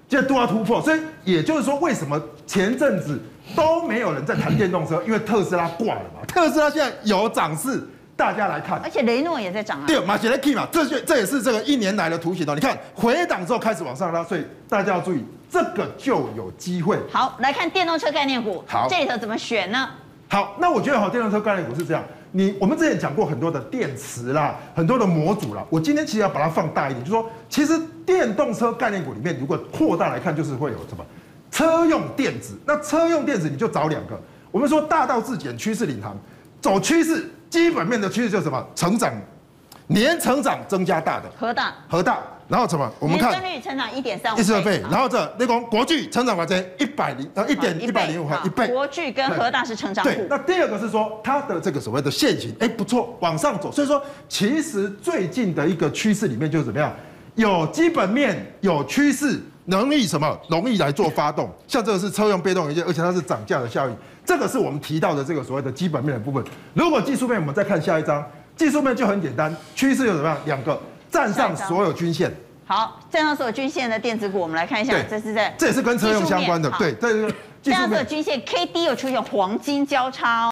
[0.08, 0.80] 现在都要突破。
[0.82, 3.20] 所以也就是说，为什么前阵子
[3.54, 5.02] 都没有人在谈电动车？
[5.04, 6.24] 因为特斯拉挂了嘛。
[6.26, 7.82] 特斯拉现在有涨势，
[8.16, 8.78] 大家来看。
[8.82, 9.84] 而且雷诺也在涨啊。
[9.86, 12.54] 对，马杰雷 key 嘛，这就这也是这个一年来的图形哦。
[12.54, 16.98] 你看回档之后开始往上拉，所以大家要注意，这个就有机会。
[17.12, 18.64] 好，来看电动车概念股。
[18.66, 19.90] 好，这里头怎么选呢？
[20.28, 22.02] 好，那我觉得好，电动车概念股是这样。
[22.32, 25.64] 你我们之前讲过很多的电池啦，很多的模组啦。
[25.68, 31.04] 我今天其实要把它放大一点，就是说，其实电动车概念股里面，如果扩大来看，就是会有什么
[31.50, 32.58] 车用电子。
[32.64, 34.20] 那车用电子你就找两个，
[34.50, 36.16] 我们说大道至简，趋势领航，
[36.60, 38.64] 走趋势，基本面的趋势就是什么？
[38.74, 39.12] 成长，
[39.88, 42.18] 年成长增加大的，核大，核大。
[42.50, 42.92] 然后什么？
[42.98, 44.82] 我们看年增率成长一点三五，一十二倍。
[44.90, 48.66] 然后这那个国巨成长百分之一百零呃一点一百零五哈一倍。
[48.66, 50.04] 国巨跟和大是成长。
[50.04, 50.26] 对。
[50.28, 53.70] 那第二个是说它的这个所谓的线型，哎不错，往上走。
[53.70, 56.92] 所以说其实最近的一个趋势里面就是怎么样？
[57.36, 60.36] 有基本面，有趋势，容易什么？
[60.48, 61.48] 容易来做发动。
[61.68, 63.96] 像这个是车用被动元件，而且它是涨价的效应。
[64.24, 66.42] 这个是我们提到的这个所谓的基本面的部分。
[66.74, 68.24] 如果技术面，我们再看下一张，
[68.56, 70.36] 技术面就很简单，趋势又怎么样？
[70.44, 70.78] 两个。
[71.10, 72.32] 站上所有均线，
[72.64, 80.50] 好，站上所有均线的电子股，我们来看一下，这是在，这也是跟车用相关的，对，这是站上所有均线，K D 又出现黄金交叉哦。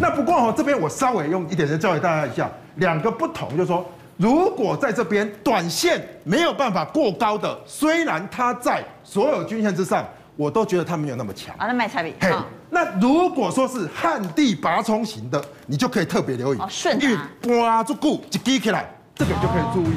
[0.00, 3.84] 那不过哦，这边我稍微用一点点教给大家一下，两个不同，就是说，
[4.16, 10.02] 如果在这边短线没有办法过高的，虽然它在所有均线之上。
[10.40, 11.54] 我都觉得他没有那么强。
[11.58, 12.14] 啊，那卖菜比。
[12.18, 12.32] 嘿，
[12.70, 15.36] 那如果说是旱地拔葱型的，
[15.66, 16.58] 你就可以特别留意。
[16.58, 19.92] 哦，顺因为搬足久一滴起来，这个就可以注意。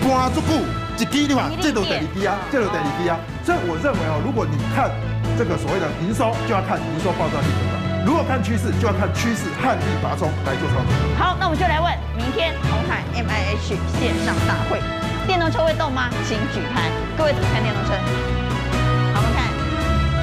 [0.00, 0.56] 拔足久
[0.96, 3.20] 一滴的话，这都得离低啊，这都得离低啊。
[3.44, 4.88] 所以我认为哦，如果你看
[5.36, 10.88] 这个所谓的营收，就要看营收爆炸率怎么样；如果看趋势，就要看趋势旱地拔葱来做操作。
[11.20, 14.80] 好，那我们就来问：明天红海 M I H 线上大会，
[15.28, 16.08] 电动车会动吗？
[16.24, 16.88] 请举牌。
[17.12, 17.92] 各位怎么看电动车？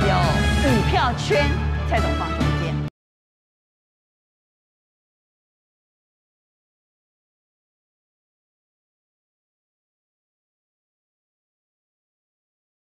[0.09, 1.45] 有股票圈，
[1.87, 2.38] 这种方式。